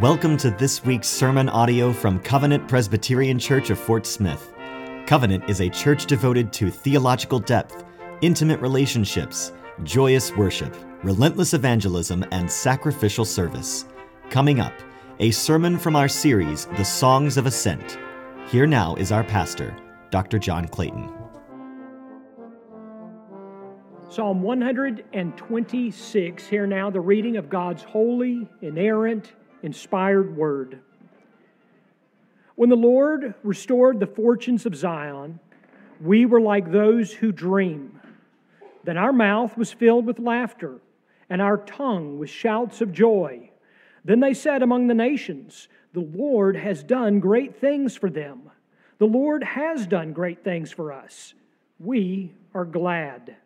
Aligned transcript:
Welcome 0.00 0.36
to 0.38 0.50
this 0.52 0.84
week's 0.84 1.08
sermon 1.08 1.48
audio 1.48 1.92
from 1.92 2.20
Covenant 2.20 2.68
Presbyterian 2.68 3.36
Church 3.36 3.70
of 3.70 3.80
Fort 3.80 4.06
Smith. 4.06 4.52
Covenant 5.06 5.50
is 5.50 5.60
a 5.60 5.68
church 5.68 6.06
devoted 6.06 6.52
to 6.52 6.70
theological 6.70 7.40
depth, 7.40 7.84
intimate 8.20 8.60
relationships, 8.60 9.50
joyous 9.82 10.36
worship, 10.36 10.72
relentless 11.02 11.52
evangelism, 11.52 12.24
and 12.30 12.48
sacrificial 12.48 13.24
service. 13.24 13.86
Coming 14.30 14.60
up, 14.60 14.72
a 15.18 15.32
sermon 15.32 15.76
from 15.76 15.96
our 15.96 16.06
series, 16.06 16.66
The 16.76 16.84
Songs 16.84 17.36
of 17.36 17.46
Ascent. 17.46 17.98
Here 18.52 18.68
now 18.68 18.94
is 18.94 19.10
our 19.10 19.24
pastor, 19.24 19.76
Dr. 20.10 20.38
John 20.38 20.68
Clayton. 20.68 21.12
Psalm 24.08 24.42
126, 24.42 26.46
here 26.46 26.68
now 26.68 26.88
the 26.88 27.00
reading 27.00 27.36
of 27.36 27.50
God's 27.50 27.82
holy, 27.82 28.46
inerrant, 28.62 29.32
inspired 29.62 30.36
word. 30.36 30.80
When 32.54 32.70
the 32.70 32.76
Lord 32.76 33.34
restored 33.42 34.00
the 34.00 34.06
fortunes 34.06 34.66
of 34.66 34.74
Zion, 34.74 35.38
we 36.00 36.26
were 36.26 36.40
like 36.40 36.70
those 36.70 37.12
who 37.12 37.32
dream. 37.32 38.00
Then 38.84 38.96
our 38.96 39.12
mouth 39.12 39.56
was 39.56 39.72
filled 39.72 40.06
with 40.06 40.18
laughter, 40.18 40.80
and 41.30 41.42
our 41.42 41.58
tongue 41.58 42.18
with 42.18 42.30
shouts 42.30 42.80
of 42.80 42.92
joy. 42.92 43.50
Then 44.04 44.20
they 44.20 44.34
said 44.34 44.62
among 44.62 44.86
the 44.86 44.94
nations, 44.94 45.68
The 45.92 46.00
Lord 46.00 46.56
has 46.56 46.82
done 46.82 47.20
great 47.20 47.60
things 47.60 47.96
for 47.96 48.10
them. 48.10 48.50
The 48.98 49.06
Lord 49.06 49.44
has 49.44 49.86
done 49.86 50.12
great 50.12 50.42
things 50.42 50.72
for 50.72 50.92
us. 50.92 51.34
We 51.78 52.32
are 52.54 52.64
glad. 52.64 53.36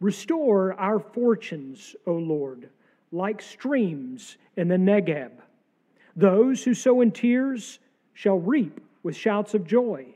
Restore 0.00 0.74
our 0.74 0.98
fortunes, 0.98 1.96
O 2.06 2.12
Lord 2.12 2.68
like 3.12 3.40
streams 3.40 4.36
in 4.56 4.68
the 4.68 4.76
Negeb. 4.76 5.30
Those 6.16 6.64
who 6.64 6.74
sow 6.74 7.00
in 7.00 7.10
tears 7.10 7.78
shall 8.12 8.38
reap 8.38 8.80
with 9.02 9.16
shouts 9.16 9.54
of 9.54 9.66
joy. 9.66 10.06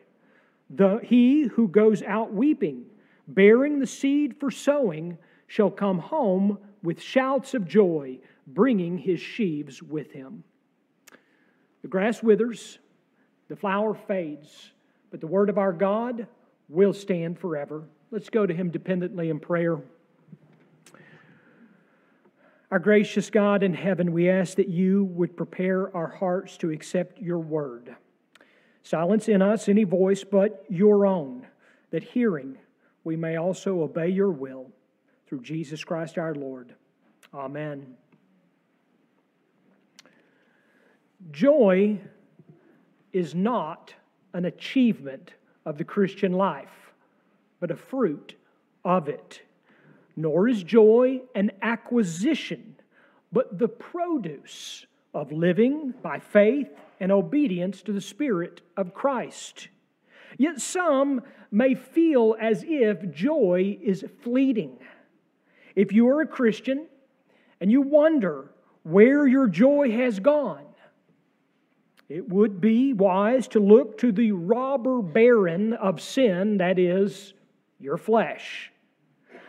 The, 0.70 1.00
he 1.02 1.44
who 1.44 1.68
goes 1.68 2.02
out 2.02 2.32
weeping, 2.32 2.84
bearing 3.26 3.78
the 3.78 3.86
seed 3.86 4.36
for 4.38 4.50
sowing, 4.50 5.18
shall 5.46 5.70
come 5.70 5.98
home 5.98 6.58
with 6.82 7.00
shouts 7.00 7.54
of 7.54 7.66
joy, 7.66 8.18
bringing 8.46 8.98
his 8.98 9.20
sheaves 9.20 9.82
with 9.82 10.12
him. 10.12 10.44
The 11.82 11.88
grass 11.88 12.22
withers, 12.22 12.78
the 13.48 13.56
flower 13.56 13.94
fades, 13.94 14.72
but 15.10 15.20
the 15.20 15.26
word 15.26 15.48
of 15.48 15.58
our 15.58 15.72
God 15.72 16.26
will 16.68 16.92
stand 16.92 17.38
forever. 17.38 17.84
Let's 18.10 18.30
go 18.30 18.46
to 18.46 18.54
him 18.54 18.70
dependently 18.70 19.30
in 19.30 19.40
prayer. 19.40 19.78
Our 22.70 22.78
gracious 22.78 23.30
God 23.30 23.62
in 23.62 23.72
heaven, 23.72 24.12
we 24.12 24.28
ask 24.28 24.56
that 24.56 24.68
you 24.68 25.04
would 25.04 25.36
prepare 25.36 25.94
our 25.96 26.08
hearts 26.08 26.58
to 26.58 26.70
accept 26.70 27.18
your 27.18 27.38
word. 27.38 27.96
Silence 28.82 29.28
in 29.28 29.40
us 29.40 29.68
any 29.68 29.84
voice 29.84 30.22
but 30.22 30.64
your 30.68 31.06
own, 31.06 31.46
that 31.90 32.02
hearing 32.02 32.58
we 33.04 33.16
may 33.16 33.36
also 33.36 33.80
obey 33.80 34.08
your 34.08 34.30
will 34.30 34.70
through 35.26 35.40
Jesus 35.40 35.82
Christ 35.82 36.18
our 36.18 36.34
Lord. 36.34 36.74
Amen. 37.32 37.94
Joy 41.30 41.98
is 43.14 43.34
not 43.34 43.94
an 44.34 44.44
achievement 44.44 45.32
of 45.64 45.78
the 45.78 45.84
Christian 45.84 46.32
life, 46.32 46.92
but 47.60 47.70
a 47.70 47.76
fruit 47.76 48.34
of 48.84 49.08
it 49.08 49.40
nor 50.18 50.48
is 50.48 50.64
joy 50.64 51.20
an 51.36 51.52
acquisition, 51.62 52.74
but 53.30 53.56
the 53.56 53.68
produce 53.68 54.84
of 55.14 55.30
living 55.30 55.94
by 56.02 56.18
faith 56.18 56.68
and 56.98 57.12
obedience 57.12 57.82
to 57.82 57.92
the 57.92 58.00
Spirit 58.00 58.60
of 58.76 58.92
Christ. 58.92 59.68
Yet 60.36 60.60
some 60.60 61.22
may 61.52 61.76
feel 61.76 62.34
as 62.40 62.64
if 62.66 63.12
joy 63.12 63.78
is 63.80 64.04
fleeting. 64.22 64.78
If 65.76 65.92
you 65.92 66.08
are 66.08 66.22
a 66.22 66.26
Christian 66.26 66.88
and 67.60 67.70
you 67.70 67.80
wonder 67.80 68.50
where 68.82 69.24
your 69.24 69.46
joy 69.46 69.92
has 69.92 70.18
gone, 70.18 70.66
it 72.08 72.28
would 72.28 72.60
be 72.60 72.92
wise 72.92 73.46
to 73.48 73.60
look 73.60 73.98
to 73.98 74.10
the 74.10 74.32
robber 74.32 75.00
baron 75.00 75.74
of 75.74 76.00
sin, 76.00 76.58
that 76.58 76.80
is, 76.80 77.34
your 77.78 77.98
flesh 77.98 78.72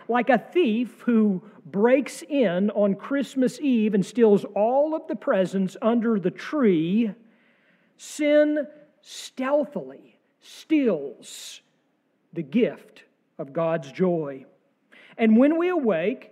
like 0.09 0.29
a 0.29 0.37
thief 0.37 1.01
who 1.01 1.41
breaks 1.65 2.23
in 2.23 2.71
on 2.71 2.95
Christmas 2.95 3.59
Eve 3.61 3.93
and 3.93 4.05
steals 4.05 4.43
all 4.55 4.95
of 4.95 5.07
the 5.07 5.15
presents 5.15 5.77
under 5.81 6.19
the 6.19 6.31
tree, 6.31 7.11
sin 7.97 8.67
stealthily 9.01 10.17
steals 10.41 11.61
the 12.33 12.41
gift 12.41 13.03
of 13.37 13.53
God's 13.53 13.91
joy. 13.91 14.45
And 15.17 15.37
when 15.37 15.57
we 15.57 15.69
awake 15.69 16.31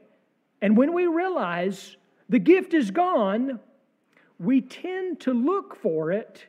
and 0.61 0.75
when 0.75 0.93
we 0.93 1.05
realize 1.05 1.95
the 2.29 2.39
gift 2.39 2.73
is 2.73 2.89
gone, 2.89 3.59
we 4.39 4.61
tend 4.61 5.19
to 5.21 5.33
look 5.33 5.75
for 5.75 6.11
it 6.11 6.45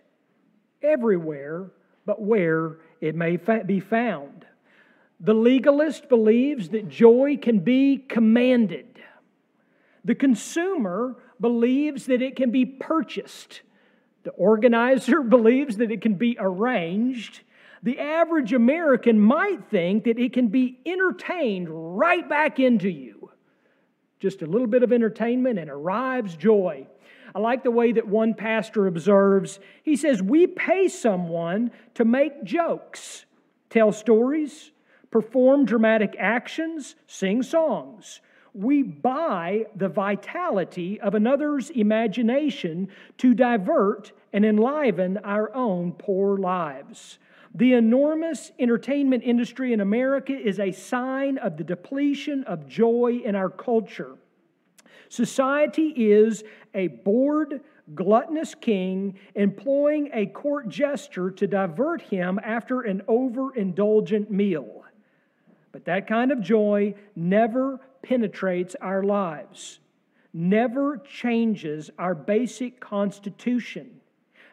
everywhere 0.82 1.70
but 2.06 2.22
where 2.22 2.78
it 3.02 3.14
may 3.14 3.36
be 3.36 3.80
found. 3.80 4.46
The 5.20 5.34
legalist 5.34 6.08
believes 6.08 6.68
that 6.70 6.88
joy 6.88 7.38
can 7.40 7.60
be 7.60 7.98
commanded. 7.98 8.86
The 10.04 10.14
consumer 10.14 11.16
believes 11.40 12.06
that 12.06 12.22
it 12.22 12.36
can 12.36 12.50
be 12.50 12.64
purchased. 12.64 13.62
The 14.22 14.30
organizer 14.30 15.22
believes 15.36 15.78
that 15.78 15.90
it 15.90 16.02
can 16.02 16.14
be 16.14 16.36
arranged. 16.38 17.40
The 17.82 17.98
average 17.98 18.52
American 18.52 19.20
might 19.20 19.68
think 19.70 20.04
that 20.04 20.18
it 20.18 20.32
can 20.32 20.48
be 20.48 20.78
entertained 20.86 21.68
right 21.68 22.28
back 22.28 22.60
into 22.60 22.88
you. 22.88 23.30
Just 24.20 24.42
a 24.42 24.46
little 24.46 24.66
bit 24.66 24.82
of 24.82 24.92
entertainment 24.92 25.58
and 25.58 25.70
arrives 25.70 26.36
joy. 26.36 26.86
I 27.34 27.40
like 27.40 27.62
the 27.62 27.70
way 27.70 27.92
that 27.92 28.06
one 28.06 28.34
pastor 28.34 28.86
observes. 28.86 29.60
He 29.82 29.96
says, 29.96 30.22
We 30.22 30.46
pay 30.46 30.88
someone 30.88 31.70
to 31.94 32.04
make 32.04 32.42
jokes, 32.42 33.26
tell 33.70 33.92
stories, 33.92 34.72
perform 35.10 35.64
dramatic 35.64 36.14
actions, 36.18 36.94
sing 37.06 37.42
songs. 37.42 38.20
We 38.54 38.82
buy 38.82 39.66
the 39.76 39.88
vitality 39.88 41.00
of 41.00 41.14
another's 41.14 41.70
imagination 41.70 42.88
to 43.18 43.34
divert 43.34 44.12
and 44.32 44.44
enliven 44.44 45.18
our 45.18 45.54
own 45.54 45.92
poor 45.92 46.36
lives. 46.38 47.18
The 47.54 47.74
enormous 47.74 48.52
entertainment 48.58 49.22
industry 49.24 49.72
in 49.72 49.80
America 49.80 50.36
is 50.36 50.60
a 50.60 50.72
sign 50.72 51.38
of 51.38 51.56
the 51.56 51.64
depletion 51.64 52.44
of 52.44 52.68
joy 52.68 53.20
in 53.24 53.34
our 53.34 53.48
culture. 53.48 54.16
Society 55.08 55.88
is 55.96 56.44
a 56.74 56.88
bored, 56.88 57.60
gluttonous 57.94 58.54
king 58.54 59.18
employing 59.34 60.10
a 60.12 60.26
court 60.26 60.68
jester 60.68 61.30
to 61.30 61.46
divert 61.46 62.02
him 62.02 62.38
after 62.42 62.82
an 62.82 63.02
overindulgent 63.08 64.30
meal. 64.30 64.84
But 65.78 65.84
that 65.84 66.08
kind 66.08 66.32
of 66.32 66.40
joy 66.40 66.96
never 67.14 67.78
penetrates 68.02 68.74
our 68.80 69.04
lives, 69.04 69.78
never 70.34 70.98
changes 70.98 71.88
our 72.00 72.16
basic 72.16 72.80
constitution. 72.80 74.00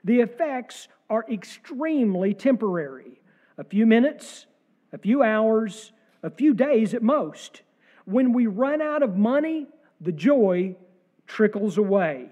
The 0.04 0.20
effects 0.20 0.88
are 1.10 1.26
extremely 1.28 2.36
temporary 2.36 3.20
a 3.58 3.64
few 3.64 3.88
minutes, 3.88 4.46
a 4.94 5.00
few 5.00 5.24
hours, 5.24 5.94
a 6.22 6.30
few 6.30 6.54
days 6.54 6.94
at 6.94 7.02
most. 7.02 7.64
When 8.06 8.32
we 8.32 8.46
run 8.46 8.80
out 8.80 9.02
of 9.02 9.18
money, 9.18 9.66
the 10.00 10.12
joy 10.12 10.76
trickles 11.26 11.80
away. 11.80 12.30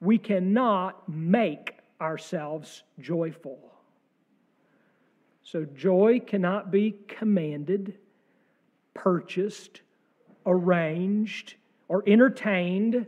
We 0.00 0.18
cannot 0.18 1.08
make 1.08 1.76
ourselves 2.00 2.82
joyful. 2.98 3.60
So, 5.44 5.64
joy 5.64 6.18
cannot 6.26 6.72
be 6.72 6.96
commanded 7.06 7.98
purchased, 8.94 9.82
arranged, 10.46 11.54
or 11.88 12.02
entertained, 12.06 13.06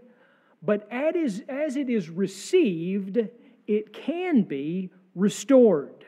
but 0.63 0.89
as 0.91 1.43
it 1.77 1.91
is 1.91 2.09
received, 2.09 3.19
it 3.67 3.93
can 3.93 4.43
be 4.43 4.91
restored. 5.15 6.05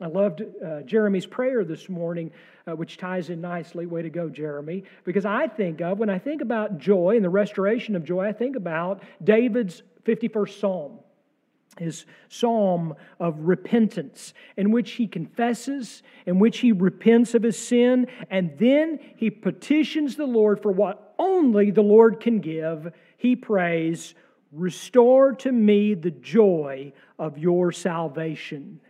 I 0.00 0.06
loved 0.06 0.42
uh, 0.42 0.80
Jeremy's 0.82 1.26
prayer 1.26 1.64
this 1.64 1.88
morning, 1.88 2.32
uh, 2.66 2.74
which 2.74 2.96
ties 2.96 3.30
in 3.30 3.40
nicely. 3.40 3.86
Way 3.86 4.02
to 4.02 4.10
go, 4.10 4.28
Jeremy. 4.28 4.84
Because 5.04 5.24
I 5.24 5.46
think 5.46 5.80
of, 5.80 5.98
when 5.98 6.10
I 6.10 6.18
think 6.18 6.40
about 6.40 6.78
joy 6.78 7.16
and 7.16 7.24
the 7.24 7.30
restoration 7.30 7.94
of 7.94 8.04
joy, 8.04 8.26
I 8.26 8.32
think 8.32 8.56
about 8.56 9.02
David's 9.22 9.82
51st 10.04 10.60
Psalm 10.60 10.98
his 11.78 12.04
psalm 12.28 12.94
of 13.18 13.38
repentance, 13.40 14.34
in 14.56 14.70
which 14.70 14.92
he 14.92 15.06
confesses, 15.06 16.02
in 16.26 16.38
which 16.38 16.58
he 16.58 16.72
repents 16.72 17.34
of 17.34 17.42
his 17.42 17.58
sin, 17.58 18.06
and 18.30 18.52
then 18.58 18.98
he 19.16 19.30
petitions 19.30 20.16
the 20.16 20.26
Lord 20.26 20.60
for 20.60 20.70
what 20.70 21.14
only 21.18 21.70
the 21.70 21.82
Lord 21.82 22.20
can 22.20 22.40
give. 22.40 22.92
He 23.16 23.36
prays, 23.36 24.14
Restore 24.52 25.32
to 25.36 25.50
me 25.50 25.94
the 25.94 26.10
joy 26.10 26.92
of 27.18 27.38
your 27.38 27.72
salvation. 27.72 28.80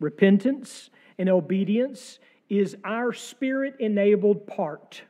Repentance 0.00 0.88
and 1.18 1.28
obedience 1.28 2.18
is 2.48 2.76
our 2.84 3.12
spirit 3.12 3.74
enabled 3.80 4.46
part, 4.46 5.02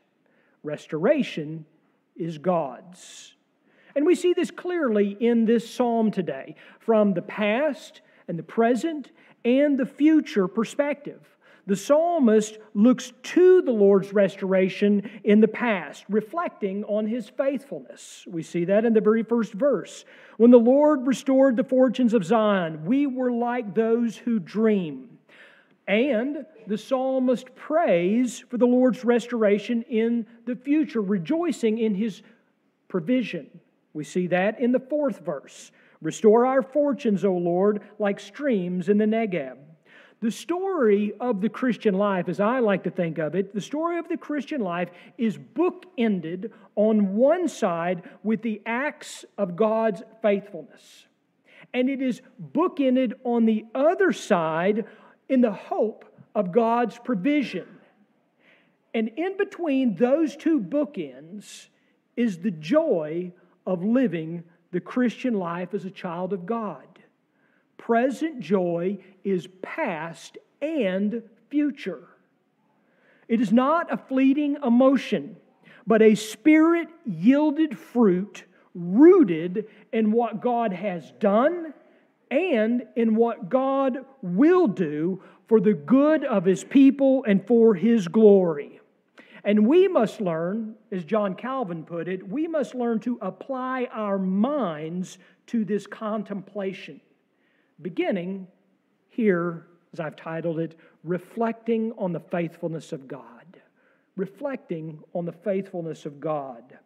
restoration 0.65 1.65
is 2.17 2.39
God's. 2.39 3.37
And 3.99 4.07
we 4.07 4.15
see 4.15 4.33
this 4.33 4.53
clearly 4.53 5.17
in 5.19 5.45
this 5.45 5.69
psalm 5.69 6.13
today 6.13 6.55
from 6.79 7.15
the 7.15 7.23
past 7.23 8.01
and 8.29 8.39
the 8.39 8.45
present 8.45 9.11
and 9.45 9.77
the 9.77 9.87
future 9.87 10.47
perspective. 10.47 11.21
The 11.67 11.75
psalmist 11.75 12.59
looks 12.75 13.13
to 13.25 13.61
the 13.61 13.73
Lord's 13.73 14.13
restoration 14.13 15.11
in 15.25 15.41
the 15.41 15.49
past, 15.49 16.05
reflecting 16.09 16.85
on 16.85 17.09
his 17.09 17.29
faithfulness. 17.29 18.25
We 18.29 18.45
see 18.45 18.67
that 18.67 18.85
in 18.85 18.93
the 18.93 19.01
very 19.01 19.25
first 19.25 19.53
verse. 19.53 20.05
When 20.37 20.53
the 20.53 20.59
Lord 20.59 21.05
restored 21.05 21.57
the 21.57 21.65
fortunes 21.65 22.15
of 22.15 22.25
Zion, 22.25 22.85
we 22.85 23.09
were 23.09 23.33
like 23.33 23.75
those 23.75 24.17
who 24.17 24.39
dream. 24.39 25.19
And 25.89 26.47
the 26.69 26.79
psalmist 26.79 27.53
prays 27.57 28.45
for 28.49 28.59
the 28.59 28.65
Lord's 28.65 29.05
restoration 29.05 29.83
in 29.83 30.25
the 30.47 30.55
future, 30.55 31.03
rejoicing 31.03 31.79
in 31.79 31.97
his 31.97 32.23
provision. 32.87 33.51
We 33.99 34.05
see 34.05 34.29
that 34.29 34.61
in 34.61 34.71
the 34.71 34.79
fourth 34.79 35.19
verse. 35.19 35.73
Restore 36.01 36.47
our 36.47 36.63
fortunes, 36.63 37.25
O 37.25 37.33
Lord, 37.33 37.83
like 37.99 38.21
streams 38.21 38.89
in 38.89 38.97
the 38.97 39.07
Negeb. 39.07 39.57
The 40.21 40.31
story 40.31 41.15
of 41.19 41.41
the 41.41 41.49
Christian 41.49 41.95
life, 41.95 42.29
as 42.29 42.39
I 42.39 42.61
like 42.61 42.85
to 42.85 42.93
think 42.93 43.19
of 43.19 43.35
it, 43.35 43.53
the 43.53 43.61
story 43.61 43.99
of 43.99 44.09
the 44.09 44.17
Christian 44.17 44.61
life 44.61 44.91
is 45.19 45.37
bookended 45.37 46.53
on 46.77 47.17
one 47.17 47.49
side 47.49 48.05
with 48.23 48.41
the 48.43 48.63
acts 48.65 49.25
of 49.37 49.57
God's 49.57 50.05
faithfulness. 50.23 51.09
And 51.75 51.91
it 51.91 52.01
is 52.01 52.23
bookended 52.53 53.15
on 53.25 53.47
the 53.47 53.65
other 53.75 54.13
side 54.13 54.85
in 55.29 55.41
the 55.41 55.51
hope 55.51 56.05
of 56.37 56.53
God's 56.53 57.01
provision. 57.01 57.67
And 58.95 59.09
in 59.17 59.37
between 59.37 59.97
those 59.97 60.37
two 60.37 60.61
bookends 60.61 61.67
is 62.17 62.39
the 62.39 62.53
joy 62.53 63.33
of 63.69 63.85
living 63.85 64.43
the 64.73 64.81
Christian 64.81 65.35
life 65.35 65.75
as 65.75 65.85
a 65.85 65.91
child 65.91 66.33
of 66.33 66.45
God 66.45 66.87
present 67.77 68.41
joy 68.41 68.99
is 69.25 69.49
past 69.63 70.37
and 70.61 71.23
future. 71.49 72.07
It 73.29 73.41
is 73.41 73.53
not 73.53 73.93
a 73.93 73.97
fleeting 73.97 74.57
emotion, 74.63 75.37
but 75.87 76.03
a 76.03 76.15
spirit 76.15 76.89
yielded 77.07 77.79
fruit 77.79 78.45
rooted 78.75 79.67
in 79.93 80.13
what 80.13 80.43
God 80.43 80.73
has 80.73 81.13
done 81.19 81.73
and 82.31 82.83
in 82.97 83.15
what 83.15 83.49
God 83.49 83.99
will 84.21 84.67
do 84.67 85.23
for 85.47 85.61
the 85.61 85.73
good 85.73 86.25
of 86.25 86.45
His 86.45 86.65
people 86.65 87.25
and 87.25 87.47
for 87.47 87.75
His 87.75 88.07
glory. 88.07 88.78
And 89.49 89.67
we 89.67 89.89
must 89.89 90.21
learn, 90.21 90.75
as 90.93 91.07
John 91.07 91.35
Calvin 91.35 91.83
put 91.83 92.07
it, 92.07 92.29
we 92.29 92.47
must 92.47 92.75
learn 92.75 93.01
to 93.01 93.19
apply 93.23 93.89
our 93.91 94.19
minds 94.19 95.17
to 95.47 95.65
this 95.65 95.87
contemplation 95.87 97.01
beginning 97.81 98.47
here, 99.09 99.67
as 99.95 100.01
I've 100.01 100.17
titled 100.17 100.59
it, 100.59 100.79
Reflecting 101.03 101.93
on 101.97 102.13
the 102.13 102.21
Faithfulness 102.21 102.93
of 102.93 103.09
God. 103.09 103.57
Reflecting 104.17 105.03
on 105.15 105.25
the 105.25 105.33
faithfulness 105.33 106.05
of 106.05 106.21
God. 106.21 106.77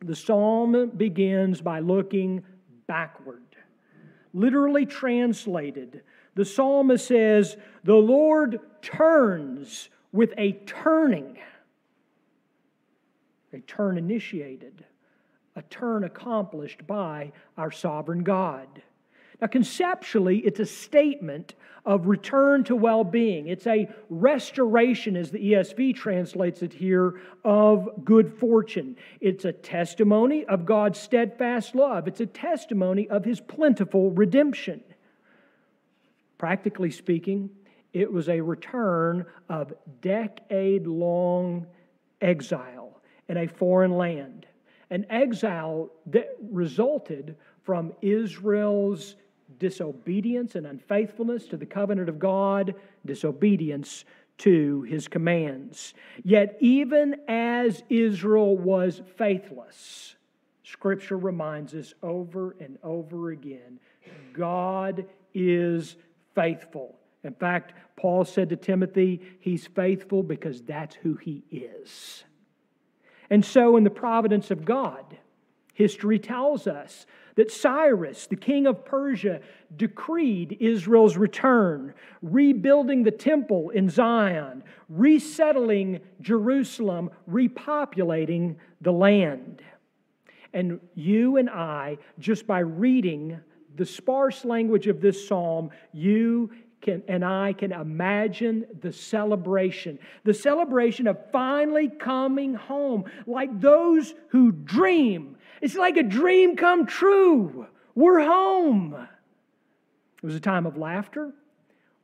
The 0.00 0.16
psalm 0.16 0.92
begins 0.96 1.60
by 1.60 1.80
looking 1.80 2.42
backward. 2.86 3.42
Literally 4.32 4.86
translated, 4.86 6.04
the 6.36 6.46
psalmist 6.46 7.06
says, 7.06 7.58
The 7.84 7.96
Lord 7.96 8.60
turns 8.80 9.90
with 10.10 10.32
a 10.38 10.52
turning, 10.64 11.36
a 13.52 13.60
turn 13.60 13.98
initiated, 13.98 14.84
a 15.56 15.62
turn 15.62 16.04
accomplished 16.04 16.86
by 16.86 17.32
our 17.56 17.70
sovereign 17.70 18.22
God. 18.22 18.82
Now, 19.40 19.48
conceptually, 19.48 20.38
it's 20.38 20.60
a 20.60 20.66
statement 20.66 21.54
of 21.84 22.06
return 22.06 22.62
to 22.64 22.76
well 22.76 23.02
being. 23.02 23.48
It's 23.48 23.66
a 23.66 23.88
restoration, 24.08 25.16
as 25.16 25.32
the 25.32 25.52
ESV 25.52 25.96
translates 25.96 26.62
it 26.62 26.72
here, 26.72 27.20
of 27.44 28.04
good 28.04 28.32
fortune. 28.38 28.96
It's 29.20 29.44
a 29.44 29.52
testimony 29.52 30.44
of 30.44 30.64
God's 30.64 31.00
steadfast 31.00 31.74
love, 31.74 32.06
it's 32.06 32.20
a 32.20 32.26
testimony 32.26 33.08
of 33.08 33.24
his 33.24 33.40
plentiful 33.40 34.12
redemption. 34.12 34.82
Practically 36.38 36.90
speaking, 36.90 37.50
it 37.92 38.12
was 38.12 38.28
a 38.28 38.40
return 38.40 39.26
of 39.48 39.72
decade 40.00 40.86
long 40.86 41.66
exile 42.20 42.81
in 43.32 43.38
a 43.38 43.46
foreign 43.46 43.96
land. 43.96 44.46
An 44.90 45.06
exile 45.08 45.90
that 46.06 46.36
resulted 46.50 47.34
from 47.62 47.94
Israel's 48.02 49.16
disobedience 49.58 50.54
and 50.54 50.66
unfaithfulness 50.66 51.46
to 51.46 51.56
the 51.56 51.64
covenant 51.64 52.10
of 52.10 52.18
God, 52.18 52.74
disobedience 53.06 54.04
to 54.38 54.82
his 54.82 55.08
commands. 55.08 55.94
Yet, 56.22 56.58
even 56.60 57.16
as 57.26 57.82
Israel 57.88 58.56
was 58.56 59.00
faithless, 59.16 60.14
Scripture 60.62 61.16
reminds 61.16 61.74
us 61.74 61.94
over 62.02 62.54
and 62.60 62.78
over 62.82 63.30
again 63.30 63.80
God 64.34 65.06
is 65.32 65.96
faithful. 66.34 66.96
In 67.24 67.32
fact, 67.34 67.72
Paul 67.96 68.26
said 68.26 68.50
to 68.50 68.56
Timothy, 68.56 69.22
He's 69.40 69.66
faithful 69.68 70.22
because 70.22 70.60
that's 70.60 70.96
who 70.96 71.14
He 71.14 71.44
is. 71.50 72.24
And 73.30 73.44
so, 73.44 73.76
in 73.76 73.84
the 73.84 73.90
providence 73.90 74.50
of 74.50 74.64
God, 74.64 75.04
history 75.74 76.18
tells 76.18 76.66
us 76.66 77.06
that 77.34 77.50
Cyrus, 77.50 78.26
the 78.26 78.36
king 78.36 78.66
of 78.66 78.84
Persia, 78.84 79.40
decreed 79.74 80.58
Israel's 80.60 81.16
return, 81.16 81.94
rebuilding 82.20 83.04
the 83.04 83.10
temple 83.10 83.70
in 83.70 83.88
Zion, 83.88 84.62
resettling 84.88 86.00
Jerusalem, 86.20 87.10
repopulating 87.30 88.56
the 88.80 88.92
land. 88.92 89.62
And 90.52 90.80
you 90.94 91.38
and 91.38 91.48
I, 91.48 91.98
just 92.18 92.46
by 92.46 92.58
reading 92.58 93.40
the 93.74 93.86
sparse 93.86 94.44
language 94.44 94.86
of 94.86 95.00
this 95.00 95.26
psalm, 95.26 95.70
you 95.92 96.50
can, 96.82 97.02
and 97.08 97.24
I 97.24 97.54
can 97.54 97.72
imagine 97.72 98.66
the 98.80 98.92
celebration, 98.92 99.98
the 100.24 100.34
celebration 100.34 101.06
of 101.06 101.16
finally 101.32 101.88
coming 101.88 102.54
home, 102.54 103.04
like 103.26 103.60
those 103.60 104.14
who 104.28 104.52
dream 104.52 105.36
it's 105.62 105.76
like 105.76 105.96
a 105.96 106.02
dream 106.02 106.56
come 106.56 106.86
true. 106.86 107.68
We're 107.94 108.20
home. 108.20 108.94
It 110.16 110.26
was 110.26 110.34
a 110.34 110.40
time 110.40 110.66
of 110.66 110.76
laughter 110.76 111.32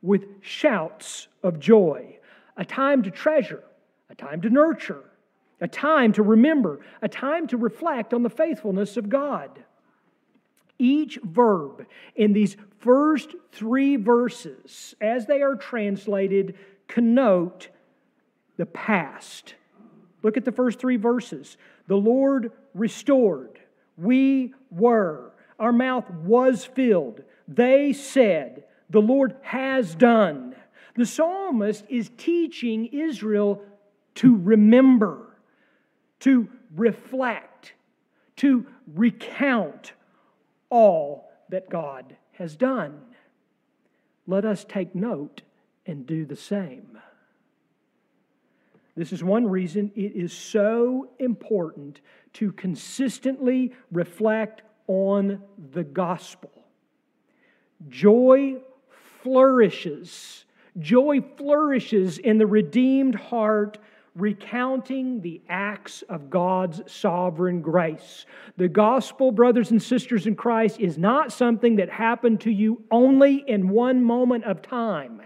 with 0.01 0.23
shouts 0.41 1.27
of 1.43 1.59
joy, 1.59 2.17
a 2.55 2.63
time 2.63 3.03
to 3.03 3.11
treasure, 3.11 3.63
a 4.09 4.15
time 4.15 4.41
to 4.41 4.49
nurture, 4.49 5.03
a 5.59 5.67
time 5.67 6.13
to 6.13 6.23
remember, 6.23 6.79
a 7.01 7.09
time 7.09 7.47
to 7.47 7.57
reflect 7.57 8.13
on 8.13 8.23
the 8.23 8.29
faithfulness 8.29 8.95
of 8.95 9.09
God. 9.09 9.63
Each 10.79 11.19
verb 11.21 11.85
in 12.15 12.33
these 12.33 12.55
first 12.79 13.35
three 13.51 13.97
verses, 13.97 14.95
as 15.01 15.25
they 15.25 15.41
are 15.41 15.55
translated, 15.55 16.57
connote 16.87 17.67
the 18.57 18.65
past. 18.65 19.55
Look 20.23 20.37
at 20.37 20.45
the 20.45 20.51
first 20.51 20.79
three 20.79 20.97
verses. 20.97 21.57
The 21.87 21.95
Lord 21.95 22.51
restored. 22.73 23.59
We 23.97 24.53
were. 24.71 25.33
Our 25.59 25.73
mouth 25.73 26.09
was 26.09 26.65
filled. 26.65 27.23
They 27.47 27.93
said, 27.93 28.63
The 28.89 29.01
Lord 29.01 29.35
has 29.41 29.95
done. 29.95 30.55
The 30.95 31.05
psalmist 31.05 31.85
is 31.89 32.11
teaching 32.17 32.87
Israel 32.87 33.61
to 34.15 34.35
remember, 34.35 35.37
to 36.21 36.49
reflect, 36.75 37.73
to 38.37 38.65
recount 38.93 39.93
all 40.69 41.29
that 41.49 41.69
God 41.69 42.15
has 42.33 42.55
done. 42.55 43.01
Let 44.27 44.45
us 44.45 44.63
take 44.63 44.93
note 44.95 45.41
and 45.85 46.05
do 46.05 46.25
the 46.25 46.35
same. 46.35 46.99
This 48.95 49.13
is 49.13 49.23
one 49.23 49.47
reason 49.47 49.91
it 49.95 50.15
is 50.15 50.33
so 50.33 51.09
important 51.19 52.01
to 52.33 52.51
consistently 52.51 53.73
reflect 53.91 54.61
on 54.87 55.41
the 55.71 55.83
gospel. 55.83 56.51
Joy 57.87 58.57
flourishes. 59.23 60.45
Joy 60.77 61.21
flourishes 61.37 62.17
in 62.17 62.37
the 62.37 62.45
redeemed 62.45 63.15
heart 63.15 63.77
recounting 64.19 65.21
the 65.21 65.41
acts 65.49 66.01
of 66.03 66.29
God's 66.29 66.81
sovereign 66.91 67.61
grace. 67.61 68.25
The 68.57 68.67
gospel, 68.67 69.31
brothers 69.31 69.71
and 69.71 69.81
sisters 69.81 70.27
in 70.27 70.35
Christ, 70.35 70.79
is 70.79 70.97
not 70.97 71.31
something 71.31 71.77
that 71.77 71.89
happened 71.89 72.41
to 72.41 72.51
you 72.51 72.83
only 72.91 73.43
in 73.47 73.69
one 73.69 74.03
moment 74.03 74.43
of 74.45 74.61
time, 74.61 75.21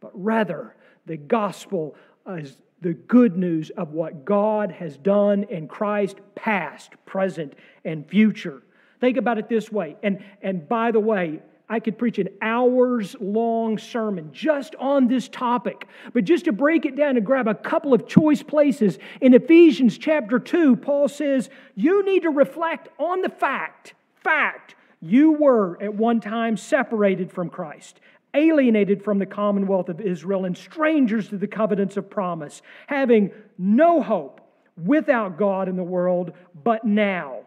but 0.00 0.12
rather 0.14 0.74
the 1.06 1.16
gospel 1.16 1.96
is 2.28 2.58
the 2.80 2.94
good 2.94 3.36
news 3.36 3.70
of 3.70 3.92
what 3.92 4.24
God 4.24 4.70
has 4.70 4.96
done 4.96 5.44
in 5.44 5.66
Christ, 5.66 6.18
past, 6.34 6.92
present, 7.06 7.54
and 7.84 8.06
future. 8.08 8.62
Think 9.00 9.16
about 9.16 9.38
it 9.38 9.48
this 9.48 9.70
way. 9.70 9.96
And, 10.02 10.22
and 10.42 10.68
by 10.68 10.90
the 10.90 11.00
way, 11.00 11.40
I 11.68 11.80
could 11.80 11.98
preach 11.98 12.18
an 12.18 12.28
hours 12.40 13.16
long 13.18 13.76
sermon 13.78 14.30
just 14.32 14.76
on 14.76 15.08
this 15.08 15.28
topic. 15.28 15.88
But 16.12 16.24
just 16.24 16.44
to 16.44 16.52
break 16.52 16.86
it 16.86 16.94
down 16.94 17.16
and 17.16 17.26
grab 17.26 17.48
a 17.48 17.54
couple 17.54 17.92
of 17.92 18.06
choice 18.06 18.42
places, 18.42 18.98
in 19.20 19.34
Ephesians 19.34 19.98
chapter 19.98 20.38
2, 20.38 20.76
Paul 20.76 21.08
says, 21.08 21.50
You 21.74 22.04
need 22.04 22.22
to 22.22 22.30
reflect 22.30 22.88
on 22.98 23.20
the 23.20 23.28
fact, 23.28 23.94
fact, 24.22 24.76
you 25.00 25.32
were 25.32 25.80
at 25.82 25.94
one 25.94 26.20
time 26.20 26.56
separated 26.56 27.32
from 27.32 27.50
Christ, 27.50 28.00
alienated 28.32 29.02
from 29.02 29.18
the 29.18 29.26
commonwealth 29.26 29.88
of 29.88 30.00
Israel, 30.00 30.44
and 30.44 30.56
strangers 30.56 31.28
to 31.28 31.36
the 31.36 31.48
covenants 31.48 31.96
of 31.96 32.08
promise, 32.08 32.62
having 32.86 33.32
no 33.58 34.00
hope 34.02 34.40
without 34.84 35.36
God 35.36 35.68
in 35.68 35.76
the 35.76 35.82
world, 35.82 36.32
but 36.62 36.84
now 36.84 37.45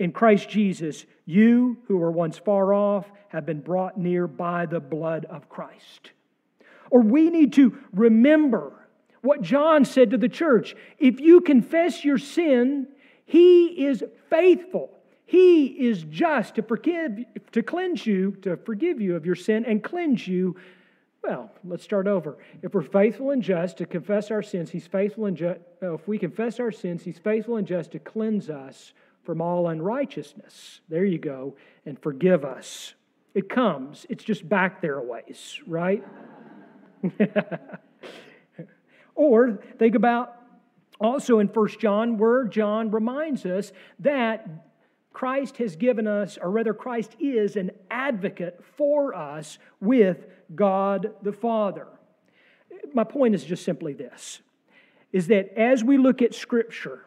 in 0.00 0.12
Christ 0.12 0.48
Jesus, 0.48 1.04
you 1.26 1.76
who 1.86 1.98
were 1.98 2.10
once 2.10 2.38
far 2.38 2.72
off 2.72 3.12
have 3.28 3.44
been 3.44 3.60
brought 3.60 3.98
near 3.98 4.26
by 4.26 4.64
the 4.64 4.80
blood 4.80 5.26
of 5.26 5.48
Christ. 5.50 6.12
Or 6.90 7.02
we 7.02 7.28
need 7.28 7.52
to 7.52 7.78
remember 7.92 8.72
what 9.20 9.42
John 9.42 9.84
said 9.84 10.10
to 10.10 10.18
the 10.18 10.28
church 10.28 10.74
if 10.98 11.20
you 11.20 11.42
confess 11.42 12.02
your 12.02 12.16
sin, 12.16 12.88
he 13.26 13.84
is 13.84 14.02
faithful. 14.30 14.90
He 15.26 15.66
is 15.66 16.02
just 16.04 16.54
to 16.54 16.62
forgive, 16.62 17.18
to 17.52 17.62
cleanse 17.62 18.04
you, 18.06 18.32
to 18.42 18.56
forgive 18.56 19.02
you 19.02 19.14
of 19.16 19.26
your 19.26 19.36
sin 19.36 19.66
and 19.66 19.84
cleanse 19.84 20.26
you. 20.26 20.56
Well, 21.22 21.52
let's 21.62 21.84
start 21.84 22.06
over. 22.08 22.38
If 22.62 22.72
we're 22.72 22.82
faithful 22.82 23.32
and 23.32 23.42
just 23.42 23.76
to 23.78 23.86
confess 23.86 24.30
our 24.30 24.42
sins, 24.42 24.70
He's 24.70 24.86
faithful 24.86 25.26
and 25.26 25.36
just. 25.36 25.60
Uh, 25.82 25.92
if 25.92 26.08
we 26.08 26.18
confess 26.18 26.58
our 26.58 26.72
sins, 26.72 27.04
He's 27.04 27.18
faithful 27.18 27.56
and 27.56 27.66
just 27.66 27.92
to 27.92 27.98
cleanse 27.98 28.48
us 28.48 28.94
from 29.30 29.40
all 29.40 29.68
unrighteousness. 29.68 30.80
There 30.88 31.04
you 31.04 31.18
go, 31.18 31.54
and 31.86 31.96
forgive 31.96 32.44
us. 32.44 32.94
It 33.32 33.48
comes, 33.48 34.04
it's 34.08 34.24
just 34.24 34.48
back 34.48 34.82
there 34.82 34.98
a 34.98 35.04
ways, 35.04 35.60
right? 35.68 36.02
or 39.14 39.60
think 39.78 39.94
about 39.94 40.34
also 41.00 41.38
in 41.38 41.46
First 41.46 41.78
John, 41.78 42.18
where 42.18 42.42
John 42.42 42.90
reminds 42.90 43.46
us 43.46 43.70
that 44.00 44.48
Christ 45.12 45.58
has 45.58 45.76
given 45.76 46.08
us, 46.08 46.36
or 46.36 46.50
rather, 46.50 46.74
Christ 46.74 47.14
is 47.20 47.54
an 47.54 47.70
advocate 47.88 48.60
for 48.76 49.14
us 49.14 49.60
with 49.78 50.26
God 50.56 51.14
the 51.22 51.32
Father. 51.32 51.86
My 52.94 53.04
point 53.04 53.36
is 53.36 53.44
just 53.44 53.64
simply 53.64 53.92
this 53.92 54.40
is 55.12 55.28
that 55.28 55.56
as 55.56 55.84
we 55.84 55.98
look 55.98 56.20
at 56.20 56.34
Scripture, 56.34 57.04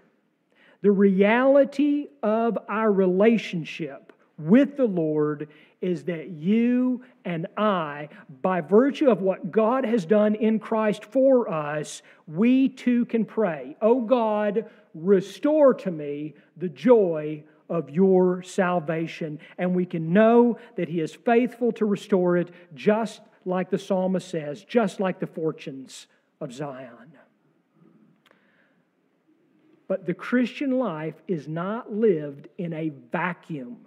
the 0.84 0.92
reality 0.92 2.08
of 2.22 2.58
our 2.68 2.92
relationship 2.92 4.12
with 4.38 4.76
the 4.76 4.86
Lord 4.86 5.48
is 5.80 6.04
that 6.04 6.28
you 6.30 7.04
and 7.24 7.48
I, 7.56 8.10
by 8.42 8.60
virtue 8.60 9.10
of 9.10 9.22
what 9.22 9.50
God 9.50 9.86
has 9.86 10.06
done 10.06 10.36
in 10.36 10.60
Christ 10.60 11.06
for 11.06 11.50
us, 11.50 12.02
we 12.28 12.68
too 12.68 13.06
can 13.06 13.24
pray, 13.24 13.78
Oh 13.82 14.02
God, 14.02 14.70
restore 14.94 15.74
to 15.76 15.90
me 15.90 16.34
the 16.58 16.70
joy 16.70 17.46
of 17.70 17.90
your 17.90 18.44
salvation. 18.44 19.40
And 19.58 19.74
we 19.74 19.86
can 19.86 20.12
know 20.12 20.58
that 20.76 20.90
He 20.90 21.00
is 21.00 21.16
faithful 21.16 21.72
to 21.74 21.86
restore 21.86 22.36
it, 22.36 22.52
just 22.76 23.22
like 23.46 23.70
the 23.70 23.80
psalmist 23.80 24.28
says, 24.28 24.66
just 24.66 25.00
like 25.00 25.22
the 25.22 25.28
fortunes 25.28 26.08
of 26.42 26.52
Zion. 26.52 27.14
But 29.94 30.08
the 30.08 30.14
Christian 30.16 30.80
life 30.80 31.14
is 31.28 31.48
not 31.48 31.94
lived 31.94 32.48
in 32.58 32.74
a 32.74 32.90
vacuum. 33.12 33.78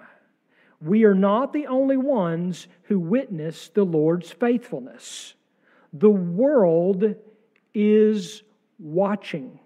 We 0.81 1.03
are 1.03 1.17
not 1.17 1.53
the 1.53 1.67
only 1.67 1.97
ones 1.97 2.69
who 2.85 3.01
witness 3.01 3.71
the 3.71 3.83
Lord's 3.83 4.31
faithfulness. 4.31 5.35
The 5.93 6.09
world 6.09 7.17
is 7.75 8.45
watching. 8.79 9.59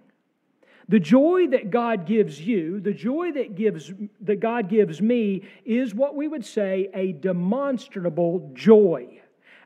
The 0.89 0.99
joy 0.99 1.49
that 1.49 1.69
God 1.69 2.07
gives 2.07 2.41
you, 2.41 2.81
the 2.81 2.95
joy 2.95 3.33
that, 3.33 3.55
gives, 3.55 3.93
that 4.23 4.41
God 4.41 4.71
gives 4.71 5.03
me, 5.03 5.43
is 5.67 5.95
what 5.95 6.17
we 6.17 6.27
would 6.27 6.47
say 6.47 6.89
a 6.95 7.13
demonstrable 7.13 8.51
joy. 8.55 9.21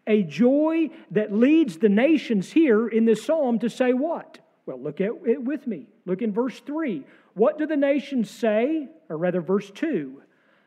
A 0.09 0.25
joy 0.25 0.91
that 1.13 1.33
leads 1.33 1.77
the 1.77 1.89
nations 1.89 2.51
here 2.51 2.89
in 2.89 3.05
this 3.05 3.25
psalm 3.25 3.61
to 3.61 3.71
say 3.71 3.93
what? 3.93 4.41
Well, 4.67 4.81
look 4.81 5.01
at 5.01 5.11
it 5.27 5.43
with 5.43 5.67
me. 5.67 5.87
Look 6.07 6.23
in 6.23 6.33
verse 6.33 6.59
3. 6.61 7.05
What 7.35 7.59
do 7.59 7.67
the 7.67 7.77
nations 7.77 8.31
say? 8.31 8.89
Or 9.09 9.17
rather, 9.17 9.41
verse 9.41 9.71
2. 9.71 10.23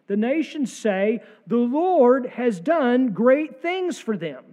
The 0.07 0.17
nations 0.17 0.71
say, 0.71 1.21
The 1.47 1.57
Lord 1.57 2.27
has 2.27 2.59
done 2.59 3.09
great 3.11 3.61
things 3.61 3.99
for 3.99 4.15
them. 4.15 4.43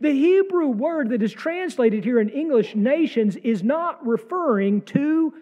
The 0.00 0.12
Hebrew 0.12 0.68
word 0.68 1.10
that 1.10 1.22
is 1.22 1.32
translated 1.32 2.04
here 2.04 2.20
in 2.20 2.28
English, 2.28 2.74
nations, 2.74 3.36
is 3.36 3.62
not 3.62 4.04
referring 4.06 4.82
to 4.82 5.32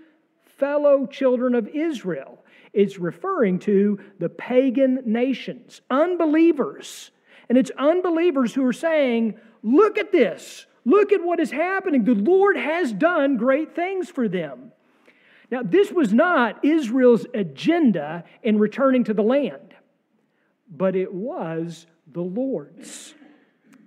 fellow 0.58 1.06
children 1.06 1.54
of 1.54 1.68
Israel. 1.68 2.38
It's 2.72 2.98
referring 2.98 3.60
to 3.60 4.00
the 4.18 4.28
pagan 4.28 5.00
nations, 5.06 5.80
unbelievers. 5.90 7.10
And 7.48 7.56
it's 7.56 7.70
unbelievers 7.78 8.54
who 8.54 8.64
are 8.64 8.72
saying, 8.72 9.38
Look 9.62 9.96
at 9.96 10.12
this. 10.12 10.66
Look 10.84 11.12
at 11.12 11.22
what 11.22 11.40
is 11.40 11.50
happening. 11.50 12.04
The 12.04 12.14
Lord 12.14 12.56
has 12.56 12.92
done 12.92 13.36
great 13.36 13.74
things 13.74 14.10
for 14.10 14.28
them. 14.28 14.72
Now, 15.50 15.62
this 15.62 15.90
was 15.90 16.12
not 16.12 16.64
Israel's 16.64 17.26
agenda 17.34 18.24
in 18.42 18.58
returning 18.58 19.04
to 19.04 19.14
the 19.14 19.22
land, 19.22 19.74
but 20.68 20.96
it 20.96 21.12
was 21.12 21.86
the 22.12 22.22
Lord's. 22.22 23.14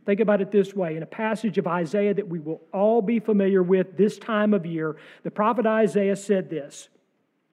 Think 0.05 0.21
about 0.21 0.41
it 0.41 0.51
this 0.51 0.73
way 0.73 0.95
in 0.95 1.03
a 1.03 1.07
passage 1.07 1.57
of 1.57 1.67
Isaiah 1.67 2.13
that 2.13 2.29
we 2.29 2.39
will 2.39 2.61
all 2.73 3.01
be 3.01 3.19
familiar 3.19 3.61
with 3.61 3.97
this 3.97 4.17
time 4.17 4.53
of 4.53 4.65
year, 4.65 4.95
the 5.23 5.31
prophet 5.31 5.65
Isaiah 5.65 6.15
said 6.15 6.49
this 6.49 6.89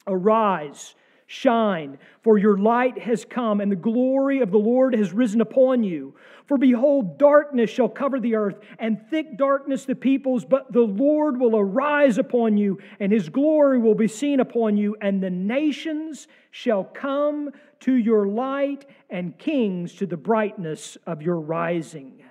Arise 0.06 0.94
Shine, 1.26 1.98
for 2.22 2.36
your 2.36 2.58
light 2.58 2.98
has 2.98 3.24
come, 3.24 3.60
and 3.60 3.72
the 3.72 3.76
glory 3.76 4.40
of 4.40 4.50
the 4.50 4.58
Lord 4.58 4.94
has 4.94 5.12
risen 5.12 5.40
upon 5.40 5.82
you. 5.82 6.14
For 6.46 6.58
behold, 6.58 7.18
darkness 7.18 7.70
shall 7.70 7.88
cover 7.88 8.20
the 8.20 8.34
earth, 8.34 8.58
and 8.78 9.00
thick 9.08 9.38
darkness 9.38 9.86
the 9.86 9.94
peoples, 9.94 10.44
but 10.44 10.70
the 10.72 10.82
Lord 10.82 11.40
will 11.40 11.56
arise 11.56 12.18
upon 12.18 12.58
you, 12.58 12.78
and 13.00 13.10
his 13.10 13.30
glory 13.30 13.78
will 13.78 13.94
be 13.94 14.08
seen 14.08 14.40
upon 14.40 14.76
you, 14.76 14.96
and 15.00 15.22
the 15.22 15.30
nations 15.30 16.28
shall 16.50 16.84
come 16.84 17.50
to 17.80 17.94
your 17.94 18.26
light, 18.26 18.84
and 19.08 19.38
kings 19.38 19.94
to 19.94 20.06
the 20.06 20.16
brightness 20.16 20.98
of 21.06 21.22
your 21.22 21.40
rising. 21.40 22.22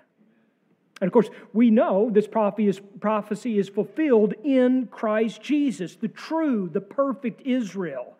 And 1.01 1.07
of 1.07 1.11
course, 1.11 1.29
we 1.51 1.71
know 1.71 2.09
this 2.11 2.27
prophecy 2.27 3.57
is 3.57 3.69
fulfilled 3.69 4.35
in 4.43 4.87
Christ 4.91 5.41
Jesus, 5.41 5.95
the 5.95 6.07
true, 6.07 6.69
the 6.71 6.81
perfect 6.81 7.41
Israel. 7.41 8.15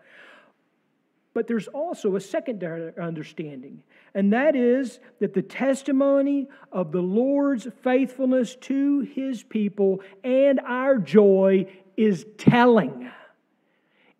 But 1.33 1.47
there's 1.47 1.67
also 1.67 2.15
a 2.15 2.21
secondary 2.21 2.93
understanding, 2.97 3.81
and 4.13 4.31
that 4.33 4.55
is 4.55 4.99
that 5.19 5.33
the 5.33 5.41
testimony 5.41 6.47
of 6.71 6.91
the 6.91 7.01
Lord's 7.01 7.67
faithfulness 7.81 8.55
to 8.61 8.99
his 8.99 9.41
people 9.41 10.01
and 10.23 10.59
our 10.59 10.97
joy 10.97 11.65
is 11.97 12.25
telling. 12.37 13.09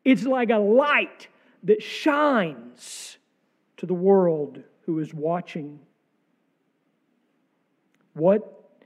It's 0.04 0.24
like 0.24 0.50
a 0.50 0.58
light 0.58 1.28
that 1.64 1.84
shines 1.84 3.18
to 3.78 3.86
the 3.86 3.94
world 3.94 4.64
who 4.86 5.00
is 5.00 5.14
watching. 5.14 5.80
What 8.14 8.82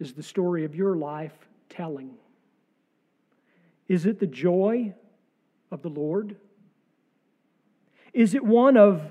is 0.00 0.12
the 0.12 0.22
story 0.22 0.64
of 0.64 0.74
your 0.74 0.96
life 0.96 1.48
telling? 1.68 2.10
Is 3.88 4.06
it 4.06 4.18
the 4.18 4.26
joy 4.26 4.94
of 5.70 5.82
the 5.82 5.88
Lord? 5.88 6.36
Is 8.12 8.34
it 8.34 8.44
one 8.44 8.76
of 8.76 9.02